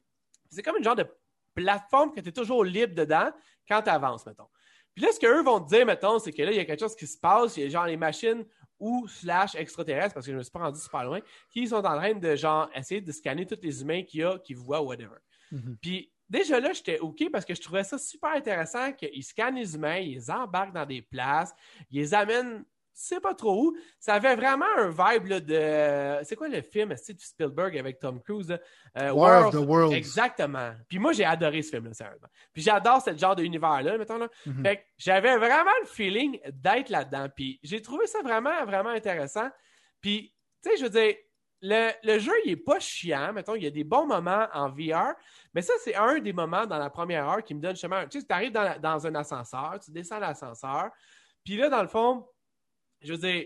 [0.50, 1.06] C'est comme une genre de
[1.54, 3.30] plateforme que tu es toujours libre dedans
[3.68, 4.48] quand tu avances, mettons.
[4.94, 6.80] Puis là, ce qu'eux vont te dire, mettons, c'est que là, il y a quelque
[6.80, 8.44] chose qui se passe, il y a genre les machines
[8.78, 11.20] ou slash extraterrestres, parce que je ne me suis pas rendu super loin,
[11.50, 14.38] qui sont en train de genre essayer de scanner tous les humains qu'il y a,
[14.38, 15.16] qui voient, whatever.
[15.50, 15.76] Mhm.
[15.80, 19.74] Puis déjà là, j'étais OK parce que je trouvais ça super intéressant qu'ils scannent les
[19.74, 21.54] humains, ils les embarquent dans des places,
[21.90, 22.64] ils les amènent
[22.94, 23.76] sais pas trop où.
[23.98, 26.24] Ça avait vraiment un vibe de.
[26.24, 28.56] C'est quoi le film de Spielberg avec Tom Cruise?
[28.96, 29.94] Euh, War of the Worlds.
[29.94, 30.72] Exactement.
[30.88, 32.28] Puis moi, j'ai adoré ce film-là, sérieusement.
[32.52, 34.18] Puis j'adore ce genre d'univers-là, mettons.
[34.18, 34.28] Là.
[34.46, 34.62] Mm-hmm.
[34.62, 37.28] Fait que j'avais vraiment le feeling d'être là-dedans.
[37.34, 39.48] Puis j'ai trouvé ça vraiment, vraiment intéressant.
[40.00, 40.32] Puis,
[40.62, 41.14] tu sais, je veux dire,
[41.62, 43.32] le, le, jeu, il est pas chiant.
[43.32, 45.14] Mettons, il y a des bons moments en VR.
[45.54, 48.06] Mais ça, c'est un des moments dans la première heure qui me donne chemin.
[48.06, 50.90] Tu sais, tu arrives dans, dans un ascenseur, tu descends l'ascenseur.
[51.42, 52.26] Puis là, dans le fond,
[53.04, 53.44] je veux dire,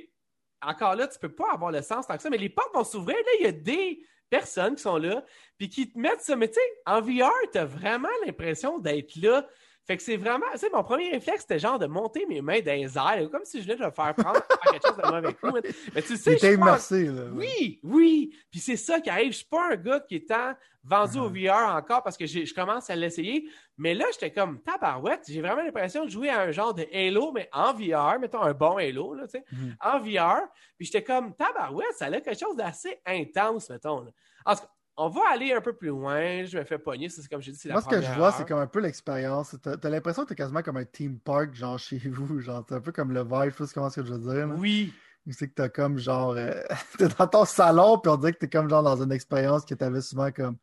[0.63, 2.85] encore là, tu peux pas avoir le sens tant que ça, mais les portes vont
[2.85, 3.17] s'ouvrir.
[3.17, 5.25] Là, il y a des personnes qui sont là,
[5.57, 6.37] puis qui te mettent ça.
[6.37, 9.47] Mais tu sais, en VR, tu as vraiment l'impression d'être là.
[9.89, 12.61] Fait que c'est vraiment, tu sais, mon premier réflexe, c'était genre de monter mes mains
[12.61, 15.33] dans les airs, comme si je venais de faire prendre faire quelque chose de mauvais
[15.33, 15.51] coup.
[15.95, 17.31] Mais tu sais, je là.
[17.33, 18.37] Oui, oui.
[18.51, 19.33] Puis c'est ça qui arrive.
[19.33, 20.53] Je suis pas un gars qui est tant
[20.85, 21.49] vendu au uh-huh.
[21.49, 23.49] VR encore parce que je commence à l'essayer.
[23.79, 25.23] Mais là, j'étais comme tabarouette.
[25.27, 28.53] J'ai vraiment l'impression de jouer à un genre de Halo, mais en VR, mettons un
[28.53, 29.77] bon Halo, là, tu sais, mm-hmm.
[29.81, 30.43] en VR.
[30.77, 34.03] Puis j'étais comme tabarouette, ça a quelque chose d'assez intense, mettons.
[34.03, 34.11] Là.
[34.45, 36.45] En tout cas, on va aller un peu plus loin.
[36.45, 37.09] Je me fais pogner.
[37.09, 38.81] C'est comme je dis, c'est la Moi, ce que je vois, c'est comme un peu
[38.81, 39.57] l'expérience.
[39.63, 42.41] T'as as, l'impression que t'es quasiment comme un team park, genre chez vous.
[42.41, 43.53] Genre, t'es un peu comme le vibe.
[43.57, 44.55] Je sais comment ce que je veux dire.
[44.59, 44.93] Oui.
[45.31, 46.33] C'est que t'as comme genre.
[46.33, 46.63] Euh,
[46.99, 49.75] t'es dans ton salon, puis on dirait que t'es comme genre dans une expérience que
[49.75, 50.57] t'avais souvent comme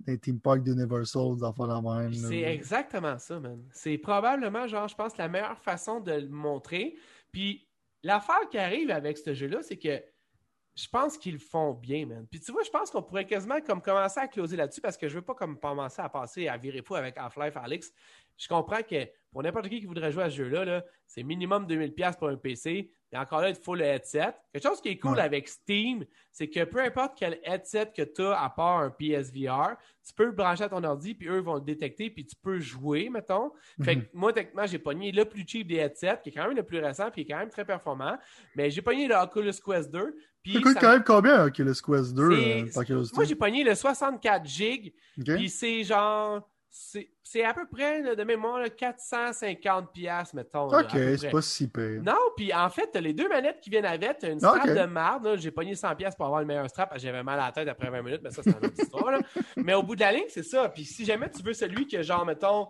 [0.00, 2.12] des team parks d'Universal, des enfants la même.
[2.12, 3.62] C'est exactement ça, man.
[3.72, 6.96] C'est probablement, genre, je pense, la meilleure façon de le montrer.
[7.30, 7.68] Puis
[8.02, 10.02] l'affaire qui arrive avec ce jeu-là, c'est que
[10.80, 12.26] je pense qu'ils le font bien, man.
[12.30, 15.08] Puis tu vois, je pense qu'on pourrait quasiment comme commencer à closer là-dessus parce que
[15.08, 17.92] je veux pas comme commencer à passer à virer fou avec Half-Life Alex.
[18.38, 22.16] Je comprends que pour n'importe qui qui voudrait jouer à ce jeu-là, c'est minimum 2000$
[22.18, 22.90] pour un PC.
[23.12, 24.34] Et encore là, il faut le headset.
[24.52, 28.22] Quelque chose qui est cool avec Steam, c'est que peu importe quel headset que tu
[28.22, 31.54] as à part un PSVR, tu peux le brancher à ton ordi, puis eux vont
[31.54, 33.50] le détecter, puis tu peux jouer, mettons.
[33.82, 34.06] Fait que mhm.
[34.12, 36.78] moi, techniquement, j'ai pogné le plus cheap des headsets, qui est quand même le plus
[36.78, 38.16] récent, puis qui est quand même très performant.
[38.54, 40.16] Mais j'ai pogné le Oculus Quest 2.
[40.42, 42.22] Puis ça coûte quand même combien, Oculus Quest 2?
[42.30, 42.64] Euh,
[43.14, 44.94] moi, j'ai pogné le 64 GB,
[45.24, 50.68] puis c'est genre c'est à peu près de mémoire 450 pièces mettons.
[50.68, 52.00] OK, c'est pas si pire.
[52.02, 54.86] Non, puis en fait, as les deux manettes qui viennent avec, t'as une strap de
[54.86, 55.36] marde.
[55.38, 57.90] J'ai pogné 100 pièces pour avoir le meilleur strap j'avais mal à la tête après
[57.90, 59.20] 20 minutes, mais ça, c'est une autre histoire.
[59.56, 60.68] Mais au bout de la ligne, c'est ça.
[60.68, 62.68] Puis si jamais tu veux celui que, genre, mettons,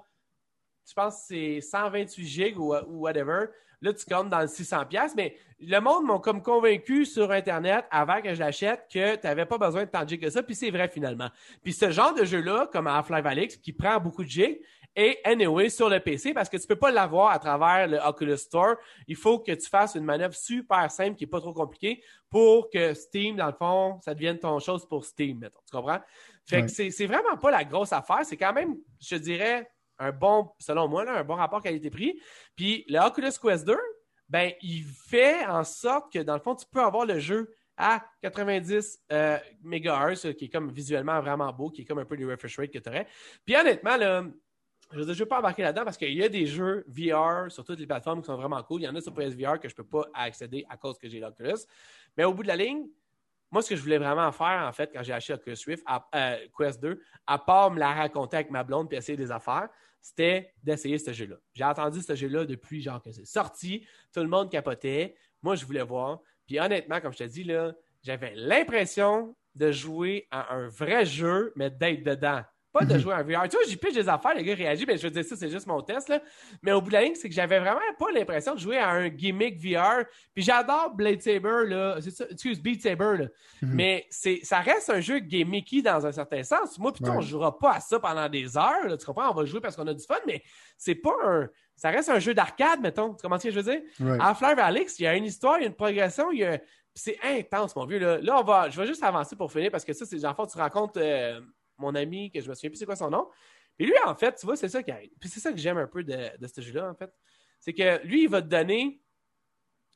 [0.88, 3.46] je pense que c'est 128 gigs ou, ou whatever,
[3.82, 5.12] Là, tu comptes dans le 600$.
[5.16, 9.46] Mais le monde m'ont comme convaincu sur Internet avant que je l'achète que tu n'avais
[9.46, 10.42] pas besoin de tant de gigs que ça.
[10.42, 11.28] Puis c'est vrai finalement.
[11.62, 14.60] Puis ce genre de jeu-là, comme Half-Life Alyx, qui prend beaucoup de gigs,
[14.96, 18.36] et anyway sur le PC parce que tu peux pas l'avoir à travers le Oculus
[18.36, 18.74] Store.
[19.06, 22.68] Il faut que tu fasses une manœuvre super simple qui est pas trop compliquée pour
[22.70, 25.60] que Steam, dans le fond, ça devienne ton chose pour Steam, mettons.
[25.64, 26.00] Tu comprends?
[26.44, 28.24] Fait que c'est vraiment pas la grosse affaire.
[28.24, 29.70] C'est quand même, je dirais,
[30.00, 32.20] un bon, selon moi, là, un bon rapport qualité-prix.
[32.56, 33.76] Puis le Oculus Quest 2,
[34.28, 38.04] ben, il fait en sorte que, dans le fond, tu peux avoir le jeu à
[38.22, 42.28] 90 euh, MHz, qui est comme visuellement vraiment beau, qui est comme un peu le
[42.28, 43.06] refresh rate que tu aurais.
[43.44, 43.96] Puis honnêtement,
[44.92, 47.78] je ne veux pas embarquer là-dedans parce qu'il y a des jeux VR sur toutes
[47.78, 48.82] les plateformes qui sont vraiment cool.
[48.82, 51.08] Il y en a sur PSVR que je ne peux pas accéder à cause que
[51.08, 51.58] j'ai l'Oculus.
[52.16, 52.86] Mais au bout de la ligne,
[53.50, 55.56] moi, ce que je voulais vraiment faire, en fait, quand j'ai acheté Oculus
[56.14, 59.68] euh, Quest 2, à part me la raconter avec ma blonde et essayer des affaires,
[60.00, 61.36] c'était d'essayer ce jeu-là.
[61.54, 65.14] J'ai entendu ce jeu-là depuis genre que c'est sorti, tout le monde capotait.
[65.42, 66.20] Moi, je voulais voir.
[66.46, 67.48] Puis honnêtement, comme je te dis,
[68.02, 72.42] j'avais l'impression de jouer à un vrai jeu, mais d'être dedans.
[72.72, 73.00] Pas de mhm.
[73.00, 73.48] jouer à un VR.
[73.48, 75.50] Tu vois, j'y pitch des affaires, les gars réagissent, mais je veux dire, ça, c'est
[75.50, 76.08] juste mon test.
[76.08, 76.22] Là.
[76.62, 78.90] Mais au bout de la ligne, c'est que j'avais vraiment pas l'impression de jouer à
[78.90, 80.04] un gimmick VR.
[80.34, 81.96] Puis j'adore Blade Saber, là.
[82.00, 83.26] C'est ça, excuse, Beat Saber, là.
[83.62, 83.74] Mhm.
[83.74, 86.78] Mais c'est, ça reste un jeu gimmicky dans un certain sens.
[86.78, 88.86] Moi, plutôt, on jouera pas à ça pendant des heures.
[88.86, 89.30] Là, tu comprends?
[89.30, 90.42] On va jouer parce qu'on a du fun, mais
[90.78, 91.48] c'est pas un.
[91.74, 93.14] Ça reste un jeu d'arcade, mettons.
[93.14, 93.80] Tu comprends ce que je veux dire?
[94.20, 96.44] À Half-Life Alex, il y a une histoire, il y a une progression, il y
[96.44, 96.60] a.
[96.94, 97.98] c'est intense, mon vieux.
[97.98, 98.18] Là.
[98.18, 98.70] là, on va.
[98.70, 100.98] Je vais juste avancer pour finir parce que ça, c'est genre, tu rencontres.
[100.98, 101.40] Euh,
[101.80, 103.28] mon ami, que je me souviens plus c'est quoi son nom.
[103.76, 106.04] Puis lui, en fait, tu vois, c'est ça qui c'est ça que j'aime un peu
[106.04, 107.12] de, ce jeu-là, en fait.
[107.58, 109.02] C'est que lui, il va te donner,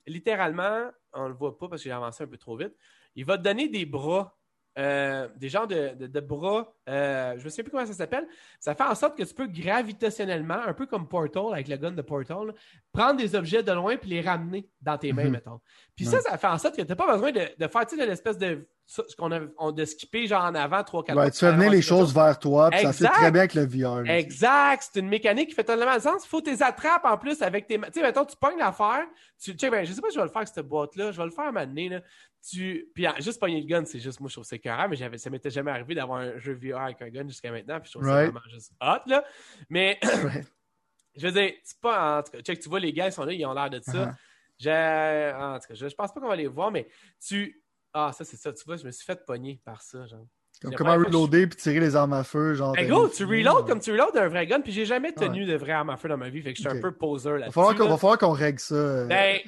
[0.07, 2.75] littéralement, on le voit pas parce que j'ai avancé un peu trop vite,
[3.15, 4.37] il va te donner des bras
[4.77, 8.27] euh, des genres de, bras, euh, je ne sais plus comment ça s'appelle.
[8.61, 11.93] Ça fait en sorte que tu peux gravitationnellement, un peu comme Portal, avec le gun
[11.93, 12.55] de Portal,
[12.93, 15.33] prendre des objets de loin puis les ramener dans tes mains, mhm.
[15.33, 15.61] mettons.
[15.97, 18.39] Puis ça, ça fait en sorte que tu n'as pas besoin de, de faire l'espèce
[18.39, 21.53] de ce qu'on a on, de skipper genre en avant 3 4 ouais, tu fais
[21.53, 24.91] venir les choses vers toi puis ça fait très bien avec le VR exact!
[24.93, 26.25] C'est une mécanique qui fait tellement de sens.
[26.25, 29.07] Il faut tes attrapes en plus avec tes tu sais mettons tu pognes l'affaire
[29.43, 31.13] tu check ben je sais pas si je vais le faire avec cette boîte là
[31.13, 32.01] je vais le faire à un moment là.
[32.47, 35.31] Tu puis juste pogner le gun c'est juste moi je trouve c'est carré mais ça
[35.31, 38.09] m'était jamais arrivé d'avoir un jeu VR avec un gun jusqu'à maintenant puis je trouve
[38.09, 39.25] ça vraiment juste hot là
[39.69, 39.99] mais
[41.17, 43.25] je veux dire c'est pas en tout cas check tu vois les gars ils sont
[43.25, 44.15] là ils ont l'air de ça uh-huh.
[44.59, 46.89] j'ai en tout cas je, je pense pas qu'on va les voir mais
[47.21, 47.65] tu
[47.97, 48.53] ah, ça, c'est ça.
[48.53, 50.27] Tu vois, je me suis fait pogner par ça, genre.
[50.77, 52.77] Comment reloader puis tirer les armes à feu, genre.
[52.77, 55.57] Hey, gros, tu reload comme tu reload un vrai gun, puis j'ai jamais tenu de
[55.57, 57.59] vraies armes à feu dans ma vie, fait que je suis un peu poseur là-dessus.
[57.59, 58.75] Il va falloir qu'on règle ça.
[58.75, 59.41] Euh, ben,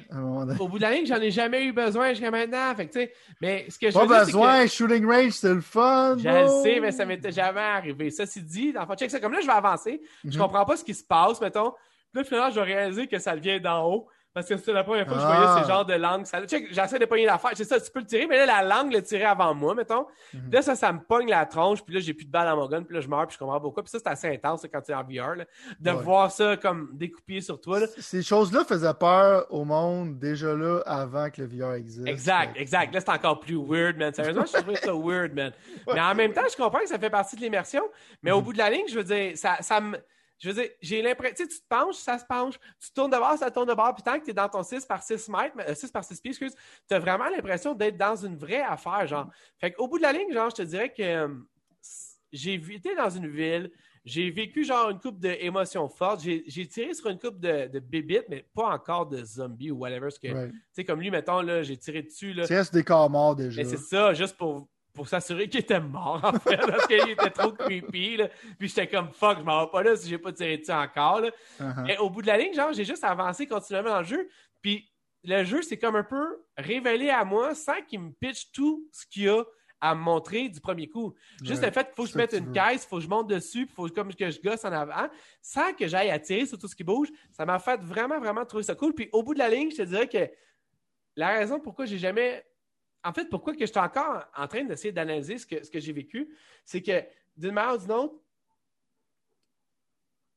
[0.59, 3.01] au bout de la ligne, j'en ai jamais eu besoin jusqu'à maintenant, fait que tu
[3.01, 3.13] sais.
[3.41, 4.71] Mais ce que je Pas veux besoin, que...
[4.71, 6.17] shooting range, c'est le fun.
[6.19, 8.11] Je le sais, mais ça m'était jamais arrivé.
[8.11, 9.21] Ça, c'est dit, dans check ça.
[9.21, 10.43] Comme là, je vais avancer, je mhm.
[10.43, 11.73] comprends pas ce qui se passe, mettons.
[12.13, 14.09] Puis là, finalement, je vais réaliser que ça vient d'en haut.
[14.37, 15.67] Parce que c'est la première fois que je voyais ce ah.
[15.67, 16.27] genre de langue.
[16.71, 17.53] J'essaie de pogner l'affaire.
[17.55, 20.05] C'est ça, tu peux le tirer, mais là, la langue le tirait avant moi, mettons.
[20.35, 20.53] Mhm.
[20.53, 22.69] Là, ça, ça me pogne la tronche, puis là, j'ai plus de balles dans mon
[22.69, 23.83] gun, puis là, je meurs, puis je comprends pourquoi.
[23.83, 25.43] Puis ça, c'est assez intense quand tu es en VR,
[25.81, 27.81] de voir ça comme découpé sur toi.
[27.97, 32.07] Ces choses-là faisaient peur au monde déjà là avant que le VR existe.
[32.07, 32.93] Exact, exact.
[32.93, 34.13] Là, c'est encore plus weird, man.
[34.13, 35.51] Sérieusement, je trouve ça weird, man.
[35.95, 37.85] Mais en même temps, je comprends que ça fait partie de l'immersion.
[38.23, 38.45] Mais au mhm.
[38.45, 39.97] bout de la ligne, je veux dire, ça, ça me
[40.39, 43.17] je veux dire, j'ai l'impression, tu tu te penches, ça se penche, tu tournes de
[43.17, 45.29] bord, ça tourne de bord, puis tant que tu es dans ton 6 par 6
[45.29, 46.55] mètres, 6 euh, par 6 pieds, excuse,
[46.89, 49.31] tu as vraiment l'impression d'être dans une vraie affaire, genre.
[49.59, 51.29] Fait qu'au bout de la ligne, genre, je te dirais que euh,
[52.33, 53.71] j'ai été dans une ville,
[54.05, 58.27] j'ai vécu genre une coupe d'émotions fortes, j'ai tiré sur une coupe de, de bébites,
[58.29, 60.09] mais pas encore de zombies ou whatever.
[60.13, 60.33] Tu
[60.73, 62.33] sais, comme lui, mettons, là, j'ai tiré dessus.
[62.33, 62.47] Là.
[62.47, 63.61] C'est des corps morts déjà.
[63.61, 67.31] Mais c'est ça, juste pour pour s'assurer qu'il était mort, en fait, parce qu'il était
[67.31, 68.17] trop creepy.
[68.17, 68.29] Là.
[68.59, 71.21] Puis j'étais comme fuck, je m'en vais pas là si j'ai pas tiré dessus encore.
[71.21, 71.31] Là.
[71.61, 71.91] Uh-huh.
[71.91, 74.29] Et au bout de la ligne, genre, j'ai juste avancé continuellement dans le jeu.
[74.63, 74.91] Puis
[75.23, 79.07] le jeu, c'est comme un peu révélé à moi sans qu'il me pitch tout ce
[79.07, 79.45] qu'il y a
[79.81, 81.15] à me montrer du premier coup.
[81.43, 83.29] Juste le fait qu'il faut que je mette une caisse, il faut que je monte
[83.29, 85.09] dessus, il faut comme que je gosse en avant,
[85.43, 88.63] sans que j'aille attirer sur tout ce qui bouge, ça m'a fait vraiment, vraiment trouver
[88.63, 88.95] ça cool.
[88.95, 90.31] Puis au bout de la ligne, je te dirais que
[91.15, 92.43] la raison pourquoi j'ai jamais
[93.07, 95.79] en fait, pourquoi que je suis encore en train d'essayer d'analyser ce que, ce que
[95.79, 96.29] j'ai vécu,
[96.65, 97.05] c'est que
[97.37, 98.15] d'une manière ou d'une autre,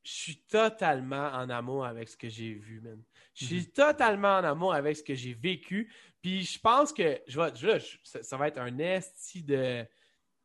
[0.04, 3.02] je suis totalement en amour avec ce que j'ai vu, man.
[3.34, 3.66] Je suis mhm.
[3.66, 5.92] totalement en amour avec ce que j'ai vécu.
[6.22, 9.84] Puis je pense que je vais, ça, va être un esti de,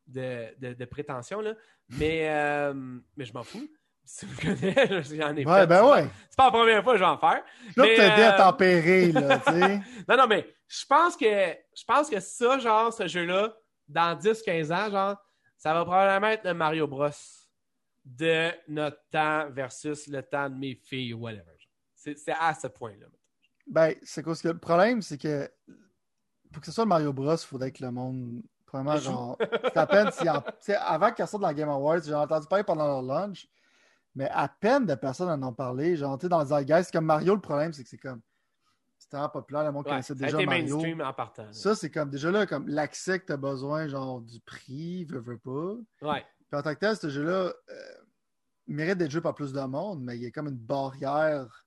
[0.08, 1.54] de, de, prétention, là.
[1.88, 2.74] Mais, euh,
[3.16, 3.70] mais je m'en fous.
[4.06, 6.08] Si vous connaissez, j'en ai ouais, Ben ouais.
[6.30, 7.42] C'est pas la première fois que je vais en faire.
[7.76, 9.80] Là, mais, à euh, tempérer, là, tu sais.
[10.08, 13.52] non, non, mais je pense que je pense que ça, genre, ce jeu-là,
[13.88, 15.16] dans 10-15 ans, genre,
[15.58, 17.08] ça va probablement être le Mario Bros
[18.04, 21.56] de notre temps versus le temps de mes filles ou whatever.
[21.96, 23.06] C'est à ce point-là.
[23.66, 25.50] Ben, c'est quoi que le problème, c'est que
[26.52, 28.42] pour que ce soit le Mario Bros, il faudrait que le monde.
[28.66, 29.38] Probablement, genre.
[29.40, 30.72] C'est à peine si.
[30.72, 33.48] avant qu'il sorte dans la Game Awards, j'ai entendu parler pendant leur lunch
[34.16, 35.96] mais à peine de personnes en ont parlé.
[35.96, 38.20] Genre, tu sais, dans le Zeitgeist, comme Mario, le problème, c'est que c'est comme.
[38.98, 40.82] c'était vraiment populaire, le monde Ouais, connaissait déjà Mario.
[41.04, 41.52] en partant.
[41.52, 45.20] Ça, c'est comme déjà là, comme l'accès que tu as besoin, genre du prix, veux,
[45.20, 45.74] veux pas.
[46.12, 46.24] Ouais.
[46.50, 47.74] Puis en tant que tel, ce jeu-là euh,
[48.66, 51.66] mérite d'être joué par plus de monde, mais il y a comme une barrière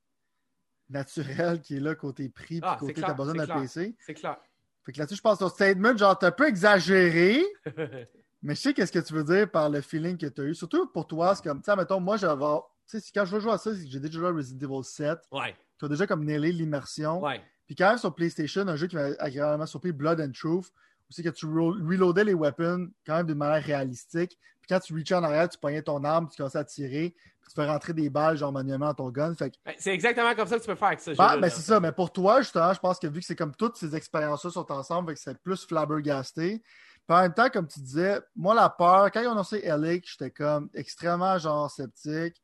[0.89, 3.61] naturelle qui est là côté prix, puis Ah, c'est côté t'as besoin c'est d'un.
[3.61, 3.95] PC.
[3.99, 4.37] C'est clair.
[4.85, 7.45] Fait que là-dessus, je pense que ton statement, genre, t'as un peu exagéré,
[8.41, 10.55] mais je sais qu'est-ce que tu veux dire par le feeling que tu as eu.
[10.55, 12.43] Surtout pour toi, c'est comme, tu sais, mettons, moi, j'avais.
[12.89, 14.67] Tu sais, quand je veux jouer à ça, c'est que j'ai déjà joué à Resident
[14.73, 15.19] Evil 7.
[15.31, 15.55] ouais.
[15.77, 17.21] Tu as déjà comme nailé l'immersion.
[17.23, 17.41] Ouais.
[17.65, 20.71] Puis quand même sur PlayStation, un jeu qui m'a agréablement surpris, Blood and Truth,
[21.09, 24.37] aussi que tu reloadais les weapons quand même d'une manière réalistique.
[24.61, 27.49] Puis quand tu reachais en arrière, tu pognais ton arme, tu commençais à tirer, puis
[27.49, 29.33] tu fais rentrer des balles genre manuellement dans ton gun.
[29.35, 31.13] Fait que, Ben, C'est exactement comme ça que tu peux faire avec ça.
[31.13, 31.79] bah, ben, c'est ça.
[31.79, 34.69] Mais pour toi, justement, je pense que vu que c'est comme toutes ces expériences-là sont
[34.71, 36.61] ensemble, fait que c'est plus flabbergasté.
[37.09, 39.93] Puis en même temps, comme tu disais, moi, la peur, quand ils ont annoncé LA,
[40.03, 42.39] j'étais comme extrêmement genre sceptique.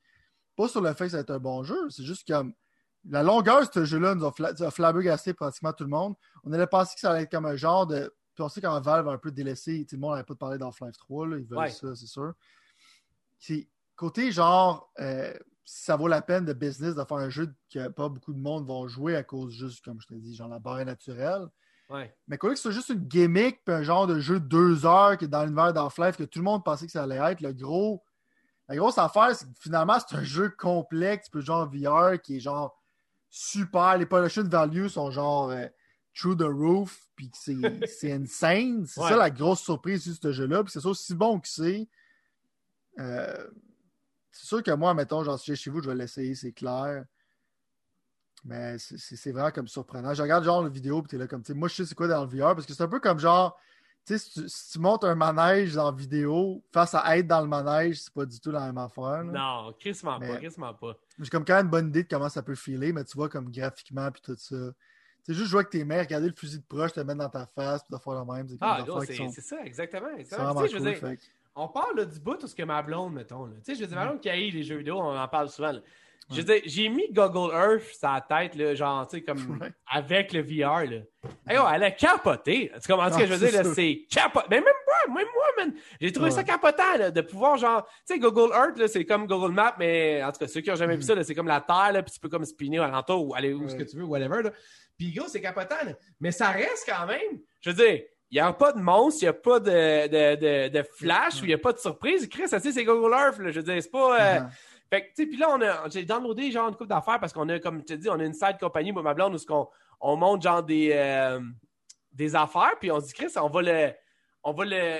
[0.55, 2.51] Pas sur le fait que ça va être un bon jeu, c'est juste comme
[3.07, 6.15] la longueur de ce jeu-là nous a, fla- a flabbergasté pratiquement tout le monde.
[6.43, 8.11] On allait penser que ça allait être comme un genre de.
[8.33, 10.39] Puis on sait quand Valve a un peu délaissé, tout le monde n'avait pas de
[10.39, 11.69] parler d'Half-Life 3, là, ils veulent Ouais.
[11.69, 12.33] ça, c'est sûr.
[13.95, 15.31] Côté genre, euh,
[15.63, 18.39] si ça vaut la peine de business de faire un jeu que pas beaucoup de
[18.39, 21.47] monde vont jouer à cause juste, comme je te dis, genre la barre naturelle.
[21.89, 22.15] Ouais.
[22.27, 24.85] Mais quoi que ce soit juste une gimmick, puis un genre de jeu de deux
[24.85, 27.41] heures qui est dans l'univers d'Half-Life que tout le monde pensait que ça allait être,
[27.41, 28.03] le gros.
[28.67, 32.39] La grosse affaire, c'est que finalement, c'est un jeu complexe, puis genre VR, qui est
[32.39, 32.75] genre
[33.29, 33.97] super.
[33.97, 35.67] Les production values sont genre euh,
[36.19, 37.53] through the roof, puis que c'est
[37.87, 38.85] c'est insane.
[38.87, 39.09] C'est Ouais.
[39.09, 41.87] ça la grosse surprise de ce jeu-là, puis c'est ça aussi bon que c'est.
[42.99, 43.47] Euh,
[44.31, 47.05] c'est sûr que moi, mettons, genre, si j'ai chez vous, je vais l'essayer, c'est clair.
[48.47, 50.13] Mais c'est- vraiment comme surprenant.
[50.13, 51.95] Je regarde genre la vidéo, puis t'es là comme, tu sais, moi, je sais c'est
[51.95, 53.57] quoi dans le VR, parce que c'est un peu comme genre,
[54.05, 57.25] tu sais, si, tu- si tu montes un manège dans la vidéo, face à être
[57.25, 59.23] dans le manège, c'est pas du tout la même affaire.
[59.23, 59.63] là.
[59.65, 60.95] Non, crissement pas, crissement pas.
[61.19, 63.29] J'ai comme quand même une bonne idée de comment ça peut filer, mais tu vois,
[63.29, 64.55] comme graphiquement, puis tout ça.
[65.23, 67.47] C'est juste jouer avec tes mains, regarder le fusil de proche, te mettre dans ta
[67.47, 68.47] face, puis de faire le même.
[68.61, 70.15] Ah, qui c'est sont- ça, exactement.
[70.15, 70.61] exactement.
[70.61, 70.85] sais, je cool.
[70.85, 71.17] veux dire,
[71.55, 73.47] on parle là, du bout où ce que ma blonde, mettons.
[73.47, 74.07] Tu sais, je veux dire, ma Mm.
[74.09, 75.71] blonde qui haït les jeux vidéo, on en parle souvent.
[75.71, 75.79] là.
[76.31, 79.71] Je veux dire, j'ai mis Google Earth la tête, là, genre, tu sais, comme Ouais.
[79.91, 80.85] avec le VR.
[80.85, 80.97] Là.
[81.47, 82.71] Hey, oh, elle a capoté.
[82.81, 83.65] Tu comprends ce que je veux dire?
[83.75, 84.47] C'est capoté.
[84.49, 86.35] Mais même moi, même moi, man, j'ai trouvé Ouais.
[86.35, 89.75] ça capotant là, de pouvoir, genre, tu sais, Google Earth, là, c'est comme Google Maps,
[89.77, 91.07] mais en tout cas, ceux qui ont jamais vu Mhm.
[91.07, 93.35] ça, là, c'est comme la Terre, là, puis tu peux comme spinner à l'entour ou
[93.35, 93.85] aller où ce que Ouais.
[93.85, 94.41] tu veux, whatever.
[94.41, 94.51] Là.
[94.97, 95.75] Puis, gros, c'est capotant.
[95.85, 95.91] là.
[96.19, 97.39] Mais ça reste quand même.
[97.61, 98.01] Je veux dire,
[98.31, 101.35] il n'y a pas de monstre, il n'y a pas de, de, de, de flash,
[101.35, 101.41] Ouais.
[101.41, 102.27] ou il n'y a pas de surprise.
[102.27, 103.37] Chris, ça, c'est Google Earth.
[103.37, 103.51] Là.
[103.51, 104.19] Je veux dire, c'est pas.
[104.19, 104.49] euh, Mhm.
[104.95, 107.83] Fait puis là, on a, j'ai downloadé genre une coupe d'affaires parce qu'on a, comme
[107.83, 109.67] tu dis, on a une side compagnie, moi, ma blonde, où qu'on,
[109.99, 111.39] on monte genre des, euh,
[112.11, 113.93] des affaires, puis on se dit, Chris, on va le,
[114.43, 114.99] on va le,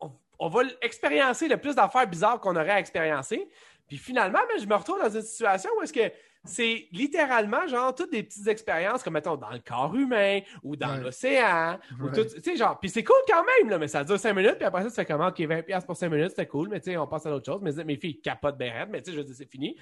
[0.00, 3.48] on, on va expériencer le plus d'affaires bizarres qu'on aurait à expériencer.
[3.86, 6.12] Puis finalement, je me retrouve dans une situation où est-ce que
[6.44, 10.94] c'est littéralement genre toutes des petites expériences comme mettons dans le corps humain ou dans
[10.96, 11.00] Ouais.
[11.00, 12.12] l'océan ou Ouais.
[12.12, 14.56] tout, tu sais genre puis c'est cool quand même là mais ça dure 5 minutes
[14.56, 16.80] puis après ça tu fais comment OK 20 pièces pour 5 minutes c'était cool mais
[16.80, 19.12] tu sais on passe à d'autres choses mais mes filles capotent bien mais tu sais
[19.16, 19.76] je veux dire c'est fini.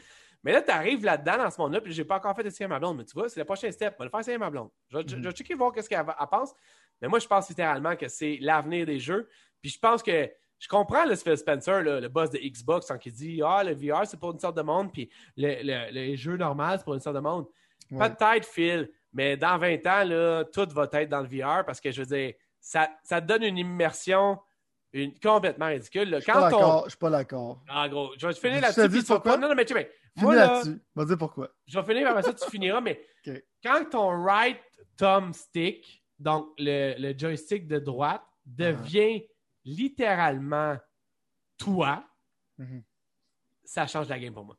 [0.45, 2.79] Mais là tu arrives là-dedans dans ce monde-là puis j'ai pas encore fait essayer ma
[2.79, 4.71] blonde mais tu vois c'est le prochain step, on va le faire essayer ma blonde.
[4.89, 6.53] Je vais, je vais checker voir qu'est-ce qu'elle pense.
[7.01, 9.29] Mais moi je pense littéralement que c'est l'avenir des jeux
[9.61, 10.29] puis je pense que
[10.63, 13.73] je comprends le Phil Spencer, là, le boss de Xbox, quand il dit Ah, le
[13.75, 16.95] VR, c'est pour une sorte de monde, puis le, le, le jeu normal, c'est pour
[16.95, 17.47] une sorte de monde.
[17.91, 18.09] Ouais.
[18.09, 21.91] Peut-être, Phil, mais dans 20 ans, là, tout va être dans le VR parce que
[21.91, 24.39] je veux dire, ça, ça te donne une immersion
[24.93, 26.11] une, complètement ridicule.
[26.11, 26.19] là.
[26.19, 26.51] Je suis pas on.
[26.51, 26.83] d'accord.
[26.85, 27.61] Je suis pas d'accord.
[27.69, 28.89] Ah, gros, je vais finir là-dessus.
[28.89, 29.33] tu vas pourquoi?
[29.33, 30.81] pas- Non, non, mais tu sais, mais Finis moi, là, là-dessus.
[31.07, 31.49] Dire pourquoi.
[31.67, 33.03] je vais finir, après ça, tu finiras, mais
[33.65, 34.59] quand ton right
[34.97, 39.25] thumb stick, donc le, le joystick de droite, devient
[39.65, 40.77] littéralement
[41.59, 42.05] toi,
[42.59, 42.83] Mhm.
[43.65, 44.59] ça change la game pour moi.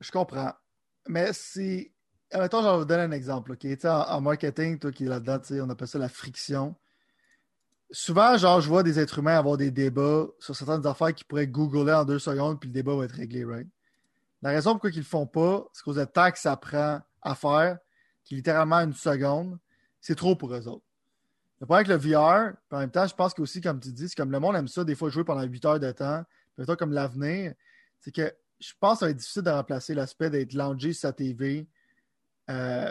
[0.00, 0.52] Je comprends.
[1.08, 1.92] Mais c'est.
[2.34, 3.52] Mettons, je vais vous donner un exemple.
[3.52, 3.58] ok?
[3.60, 6.74] Tu sais, En, en marketing, toi qui es là-dedans, on appelle ça la friction.
[7.92, 11.46] Souvent, genre, je vois des êtres humains avoir des débats sur certaines affaires qui pourraient
[11.46, 13.68] googler en deux secondes, puis le débat va être réglé, right?
[14.42, 17.78] La raison pourquoi ils le font pas, c'est qu'aux temps que ça prend à faire,
[18.24, 19.58] qui est littéralement une seconde,
[20.00, 20.84] c'est trop pour eux autres.
[21.60, 24.14] Le problème avec le VR, en même temps, je pense qu'aussi, comme tu dis, c'est
[24.14, 26.22] comme le monde aime ça, des fois jouer pendant 8 heures de temps,
[26.56, 27.54] puis toi, comme l'avenir,
[28.00, 31.02] c'est que je pense que ça va être difficile de remplacer l'aspect d'être loungé sur
[31.02, 31.66] sa TV
[32.50, 32.90] euh,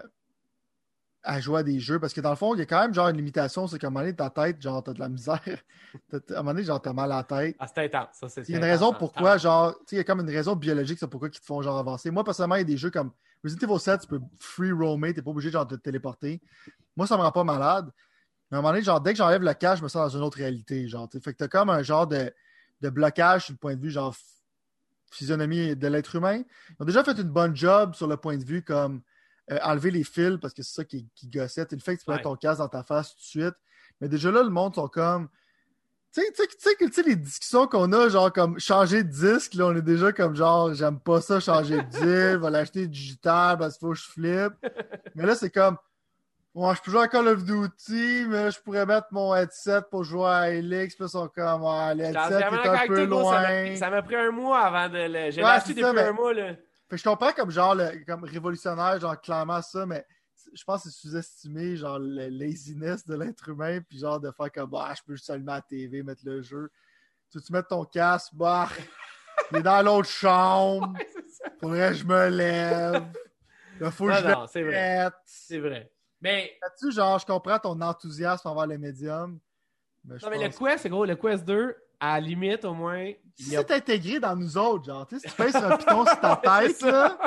[1.23, 1.99] à jouer à des jeux.
[1.99, 3.87] Parce que dans le fond, il y a quand même genre une limitation, c'est qu'à
[3.87, 5.41] un moment donné, ta tête, genre, t'as de la misère.
[6.11, 7.55] À un moment donné, genre, t'as mal à la tête.
[7.57, 8.09] Ah, c'est intense.
[8.19, 10.19] Ça, c'est Il y a une raison pourquoi, genre, tu sais, il y a comme
[10.19, 12.11] une raison biologique, c'est pourquoi ils te font genre avancer.
[12.11, 13.11] Moi, personnellement, il y a des jeux comme
[13.43, 16.41] Resident Evil 7, tu peux free roamer, t'es pas obligé genre de te téléporter.
[16.97, 17.89] Moi, ça me rend pas malade.
[18.51, 20.17] Mais à un moment donné, genre, dès que j'enlève le cache, je me sens dans
[20.17, 20.87] une autre réalité.
[20.87, 22.31] Genre, fait que t'as comme un genre de,
[22.81, 24.15] de blocage sur le point de vue, genre,
[25.11, 26.43] physionomie de l'être humain.
[26.69, 29.01] Ils ont déjà fait une bonne job sur le point de vue comme
[29.51, 31.65] euh, enlever les fils parce que c'est ça qui, qui gossait.
[31.71, 33.55] Le fait que tu mets ton casque dans ta face tout de suite.
[34.01, 35.29] Mais déjà là, le monde sont comme.
[36.11, 39.75] Tu sais, tu sais, les discussions qu'on a, genre comme changer de disque, là, on
[39.75, 43.85] est déjà comme genre, j'aime pas ça, changer de disque, va l'acheter digital parce qu'il
[43.85, 44.53] faut que je flippe.
[45.15, 45.77] Mais là, c'est comme,
[46.55, 50.05] Ouais, je peux jouer à Call of Duty, mais je pourrais mettre mon headset pour
[50.05, 50.95] jouer à Helix.
[50.95, 53.75] Puis sont comme, ouais, le headset est un peu loin.
[53.75, 55.31] Ça m'a pris un mois avant de le.
[55.31, 56.53] J'ai acheté depuis un mois, là.
[56.87, 60.05] Fait que je comprends comme genre, le, comme révolutionnaire, genre clairement ça, mais
[60.53, 64.49] je pense que c'est sous-estimé, genre le laziness de l'être humain, puis genre de faire
[64.49, 66.71] comme, bah, je peux juste allumer la TV, mettre le jeu.
[67.33, 68.69] Tu tu mettre ton casque, bah,
[69.51, 70.93] il est dans l'autre chambre.
[70.93, 71.07] Ouais,
[71.59, 73.03] Faudrait que je me lève.
[73.81, 75.09] Il faut que je c'est vrai.
[75.25, 75.91] C'est vrai.
[76.25, 76.57] Mais.
[76.79, 79.39] tu genre, je comprends ton enthousiasme envers les médiums.
[80.03, 83.11] Mais non, mais le Quest, c'est gros, le Quest 2, à la limite, au moins.
[83.35, 86.19] Si c'est intégré dans nous autres, genre, tu sais, si tu pèses un piton sur
[86.19, 87.17] ta tête, là,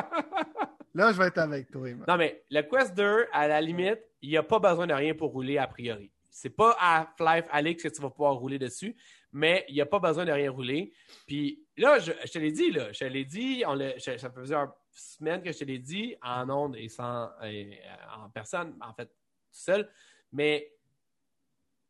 [0.94, 1.88] là, je vais être avec toi.
[2.07, 5.14] Non, mais le Quest 2, à la limite, il n'y a pas besoin de rien
[5.14, 6.11] pour rouler a priori.
[6.30, 8.96] C'est pas à Flife Alex que tu vas pouvoir rouler dessus,
[9.33, 10.93] mais il n'y a pas besoin de rien rouler.
[11.26, 14.74] Puis là, je, te l'ai dit, là, je te l'ai dit, on ça fait plusieurs
[14.91, 17.70] semaines que je te l'ai dit, en ondes et sans euh,
[18.16, 19.12] en personne, en fait, tout
[19.53, 19.91] seul.
[20.33, 20.72] Mais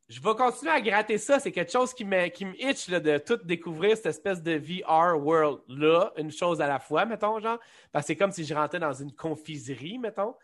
[0.09, 1.39] je vais continuer à gratter ça.
[1.39, 6.13] C'est quelque chose qui me, qui itch de tout découvrir cette espèce de VR world-là,
[6.17, 7.59] une chose à la fois, mettons, genre.
[7.91, 10.35] Parce que c'est comme si je rentrais dans une confiserie, mettons.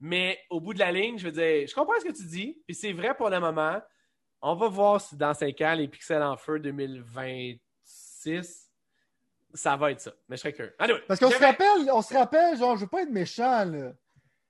[0.00, 2.62] Mais au bout de la ligne, je veux dire, je comprends ce que tu dis,
[2.66, 3.80] puis c'est vrai pour le moment.
[4.42, 8.70] On va voir si dans 5 ans, les pixels en feu 2026
[9.54, 10.12] ça va être ça.
[10.28, 10.74] Mais je serais curieux.
[11.06, 13.92] Parce qu'on se rappelle, on se rappelle, genre, je veux pas être méchant, là.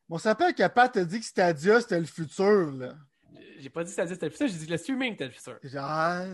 [0.09, 2.95] on se rappelle que Pat a dit que Stadia, c'était le futur, là.
[3.59, 5.59] J'ai pas dit Stadia, c'était le futur, j'ai dit que le streaming, c'était le futur.
[5.62, 6.26] Genre...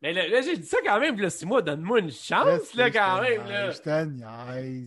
[0.00, 3.46] Mais là, j'ai dit ça quand même, là, moi, donne-moi une chance, là, quand même,
[3.46, 3.70] là.
[3.70, 4.84] Je.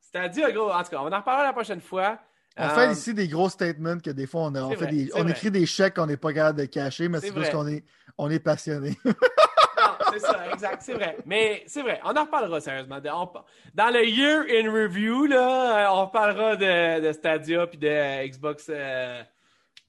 [0.00, 2.18] Stadia, gros, en tout cas, on en reparlera la prochaine fois.
[2.60, 5.10] On fait euh, ici des gros statements que des fois, on, a, on, fait des,
[5.14, 7.84] on écrit des chèques qu'on n'est pas capable de cacher, mais c'est parce qu'on est,
[8.18, 8.96] on est passionné.
[10.12, 11.16] c'est ça, exact, c'est vrai.
[11.24, 13.00] Mais c'est vrai, on en reparlera sérieusement.
[13.00, 18.66] dans le Year in Review, là, euh, on parlera de, de Stadia puis de Xbox.
[18.68, 19.22] Euh,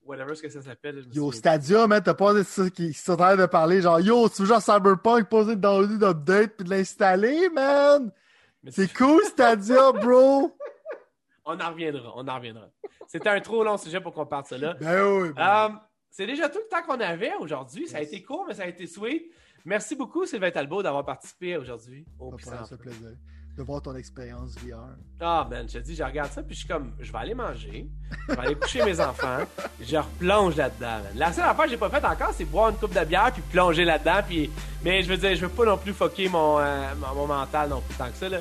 [0.05, 1.03] whatever ce que ça s'appelle.
[1.13, 4.29] Yo, Stadia, man, t'as pas de ça qui sont en train de parler, genre, yo,
[4.29, 8.11] tu veux genre Cyberpunk, poser dans le d'update puis de l'installer, man?
[8.69, 10.55] C'est cool, Stadia, bro!
[11.55, 12.67] On en reviendra, on en reviendra.
[13.07, 14.75] C'était un trop long sujet pour qu'on parle de ça là.
[14.79, 15.79] Ben oui, ben um,
[16.09, 17.87] c'est déjà tout le temps qu'on avait aujourd'hui.
[17.87, 19.23] Ça a été court, mais ça a été sweet.
[19.63, 23.11] Merci beaucoup, Sylvain Talbot, d'avoir participé aujourd'hui au Ça fait plaisir
[23.57, 24.95] de voir ton expérience VR.
[25.19, 27.33] Ah, ben, je te dis, je regarde ça, puis je suis comme, je vais aller
[27.33, 27.89] manger,
[28.29, 29.39] je vais aller coucher mes enfants,
[29.81, 30.99] je replonge là-dedans.
[31.15, 33.41] La seule affaire que j'ai pas faite encore, c'est boire une coupe de bière, puis
[33.51, 34.49] plonger là-dedans, puis...
[34.83, 35.93] Mais je veux dire, je veux pas non plus
[36.29, 38.39] mon, euh, mon, mental non plus tant que ça, là.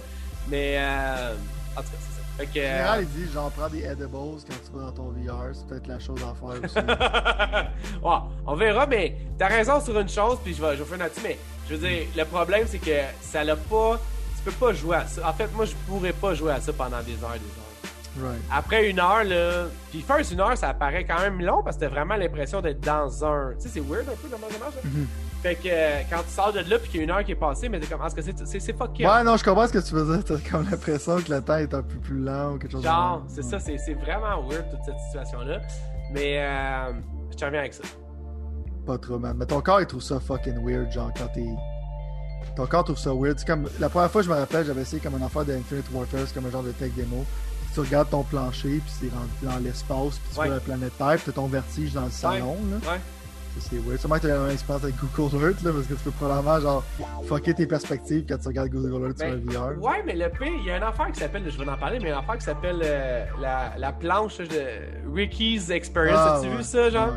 [0.48, 1.34] Mais, euh...
[1.76, 2.09] en tout cas,
[2.41, 5.09] fait que, général, euh, il dit j'en prends des edibles quand tu vas dans ton
[5.11, 5.53] VR.
[5.53, 8.03] C'est peut-être la chose à faire aussi.
[8.03, 8.16] ouais,
[8.47, 11.20] on verra, mais t'as raison sur une chose, puis je vais, je vais faire là-dessus.
[11.22, 11.38] Mais
[11.68, 14.01] je veux dire, le problème, c'est que ça l'a pas.
[14.36, 15.28] Tu peux pas jouer à ça.
[15.28, 18.30] En fait, moi, je pourrais pas jouer à ça pendant des heures et des heures.
[18.30, 18.43] Right.
[18.51, 19.66] Après une heure, là.
[19.91, 22.80] Puis first, une heure, ça paraît quand même long parce que t'as vraiment l'impression d'être
[22.80, 23.53] dans un.
[23.55, 24.74] Tu sais, c'est weird un peu comment ça marche.
[25.43, 27.32] Fait que euh, quand tu sors de là puis qu'il y a une heure qui
[27.32, 29.07] est passée, mais t'es comme, est-ce que c'est, c'est, fucké?
[29.07, 30.22] Ouais, non, je comprends ce que tu veux dire.
[30.22, 33.24] T'as comme l'impression que le temps est un peu plus lent ou quelque chose Genre,
[33.26, 35.62] c'est ça, c'est, c'est vraiment weird toute cette situation-là.
[36.12, 36.93] Mais euh,
[37.30, 37.84] je te reviens avec ça.
[38.86, 39.34] Pas trop, man.
[39.38, 41.47] Mais ton corps, il trouve ça fucking weird, genre, quand t'es.
[42.55, 43.38] Ton corps trouve ça weird.
[43.38, 46.20] C'est comme, la première fois, je me rappelle, j'avais essayé comme un affaire d'Infinite Warfare,
[46.26, 47.24] c'est comme un genre de tech démo.
[47.72, 51.14] tu regardes ton plancher, puis c'est rendu dans l'espace, puis tu vois la planète Terre,
[51.14, 52.93] puis t'as ton vertige dans le salon, là.
[52.93, 53.01] Ouais
[53.59, 53.98] c'est weird.
[53.98, 56.61] Sûrement que tu as une expérience avec Google Earth, là, parce que tu peux probablement,
[56.61, 56.84] genre,
[57.24, 59.82] fucker tes perspectives quand tu regardes Google Earth sur un ben, VR.
[59.82, 61.98] Ouais, mais le P, il y a une affaire qui s'appelle, je vais en parler,
[62.01, 66.18] mais une affaire qui s'appelle euh, la, la, planche de Ricky's Experience.
[66.18, 67.12] Ah, As-tu vu ça, genre?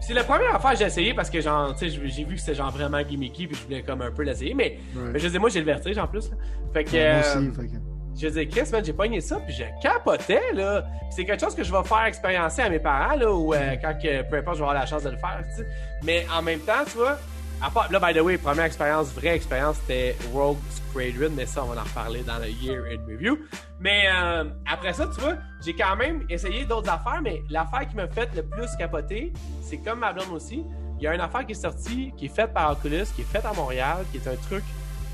[0.00, 2.40] C'est la première affaire que j'ai essayé parce que, genre, tu sais, j'ai vu que
[2.40, 5.38] c'était genre vraiment gimmicky, puis je voulais comme un peu l'essayer, mais, mais je sais,
[5.38, 6.30] moi, j'ai le vertige en plus.
[6.72, 7.12] Fait que.
[7.12, 7.85] moi aussi, euh, fait que.
[8.18, 10.84] Je disais, Chris, man, j'ai pogné ça, puis je capotais, là.
[11.10, 13.94] c'est quelque chose que je vais faire expériencer à mes parents, là, ou euh, quand,
[14.02, 15.68] que, peu importe, je vais avoir la chance de le faire, tu sais.
[16.02, 17.18] Mais en même temps, tu vois,
[17.60, 21.64] à part, là, by the way, première expérience, vraie expérience, c'était Rogue Squadron, mais ça,
[21.64, 23.38] on va en reparler dans le Year in Review.
[23.80, 27.96] Mais euh, après ça, tu vois, j'ai quand même essayé d'autres affaires, mais l'affaire qui
[27.96, 30.64] m'a fait le plus capoter, c'est comme ma blonde aussi,
[30.98, 33.30] il y a une affaire qui est sortie, qui est faite par Oculus, qui est
[33.30, 34.64] faite à Montréal, qui est un truc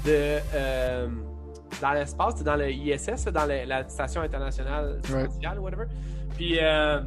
[0.04, 0.38] de...
[0.54, 1.08] Euh,
[1.80, 5.84] dans l'espace, c'est dans le ISS, dans la station internationale spatiale ou whatever.
[6.36, 7.00] Puis euh,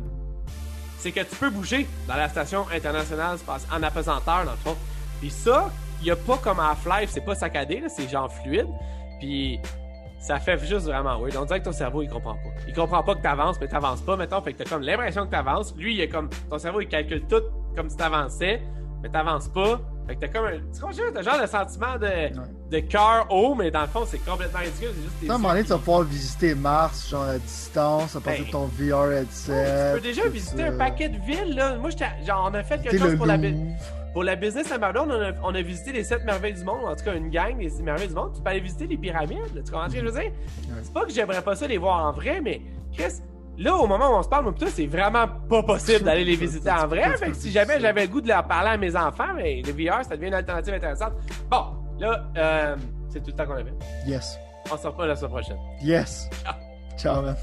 [0.97, 4.76] c'est que tu peux bouger dans la station internationale spatiale en apesanteur dans le fond.
[5.20, 5.70] Puis ça,
[6.01, 8.68] il n'y a pas comme Half-Life, c'est pas saccadé, c'est genre fluide.
[9.20, 9.59] Puis
[10.20, 11.38] ça fait juste vraiment weird.
[11.38, 12.49] On dirait que ton cerveau, il comprend pas.
[12.68, 14.41] Il comprend pas que t'avances, mais t'avances pas, mettons.
[14.41, 15.76] Fait que t'as comme l'impression que t'avances.
[15.78, 17.43] Lui, il est comme, ton cerveau, il calcule tout
[17.76, 18.61] comme si t'avançais,
[19.03, 19.80] mais t'avances pas.
[20.08, 23.56] Fait que t'as comme un, tu comprends, t'as genre le sentiment de, de cœur haut,
[23.56, 24.89] mais dans le fond, c'est complètement ridicule.
[24.95, 28.16] C'est juste tes À un moment donné, tu vas pouvoir visiter Mars, genre à distance,
[28.16, 29.93] à partir Ben, de ton VR headset.
[29.95, 30.68] Tu peux déjà visiter ça.
[30.68, 31.76] un paquet de villes, là.
[31.78, 33.38] Moi, j'étais, genre, on a fait quelque chose pour la,
[34.14, 35.08] pour la business à Mardon.
[35.10, 36.86] On a, on a visité les sept merveilles du monde.
[36.86, 38.34] En tout cas, une gang des merveilles du monde.
[38.36, 39.56] Tu peux aller visiter les pyramides.
[39.56, 39.62] là.
[39.66, 40.32] Tu comprends ce que je veux dire?
[40.84, 42.62] C'est pas que j'aimerais pas ça les voir en vrai, mais
[42.93, 43.14] Chris,
[43.58, 46.72] là, au moment où on se parle, moi, c'est vraiment pas possible d'aller les visiter
[46.72, 47.16] en vrai.
[47.18, 49.72] Fait que si jamais j'avais le goût de leur parler à mes enfants, mais le
[49.72, 51.14] VR, ça devient une alternative intéressante.
[51.49, 51.66] Bon,
[51.99, 52.76] là, euh,
[53.10, 53.74] c'est tout le temps qu'on avait.
[54.06, 54.38] Yes.
[54.72, 55.58] On se reparle la semaine prochaine.
[55.82, 56.30] Yes.
[56.43, 56.56] Ciao.
[56.97, 57.36] Ciao, man.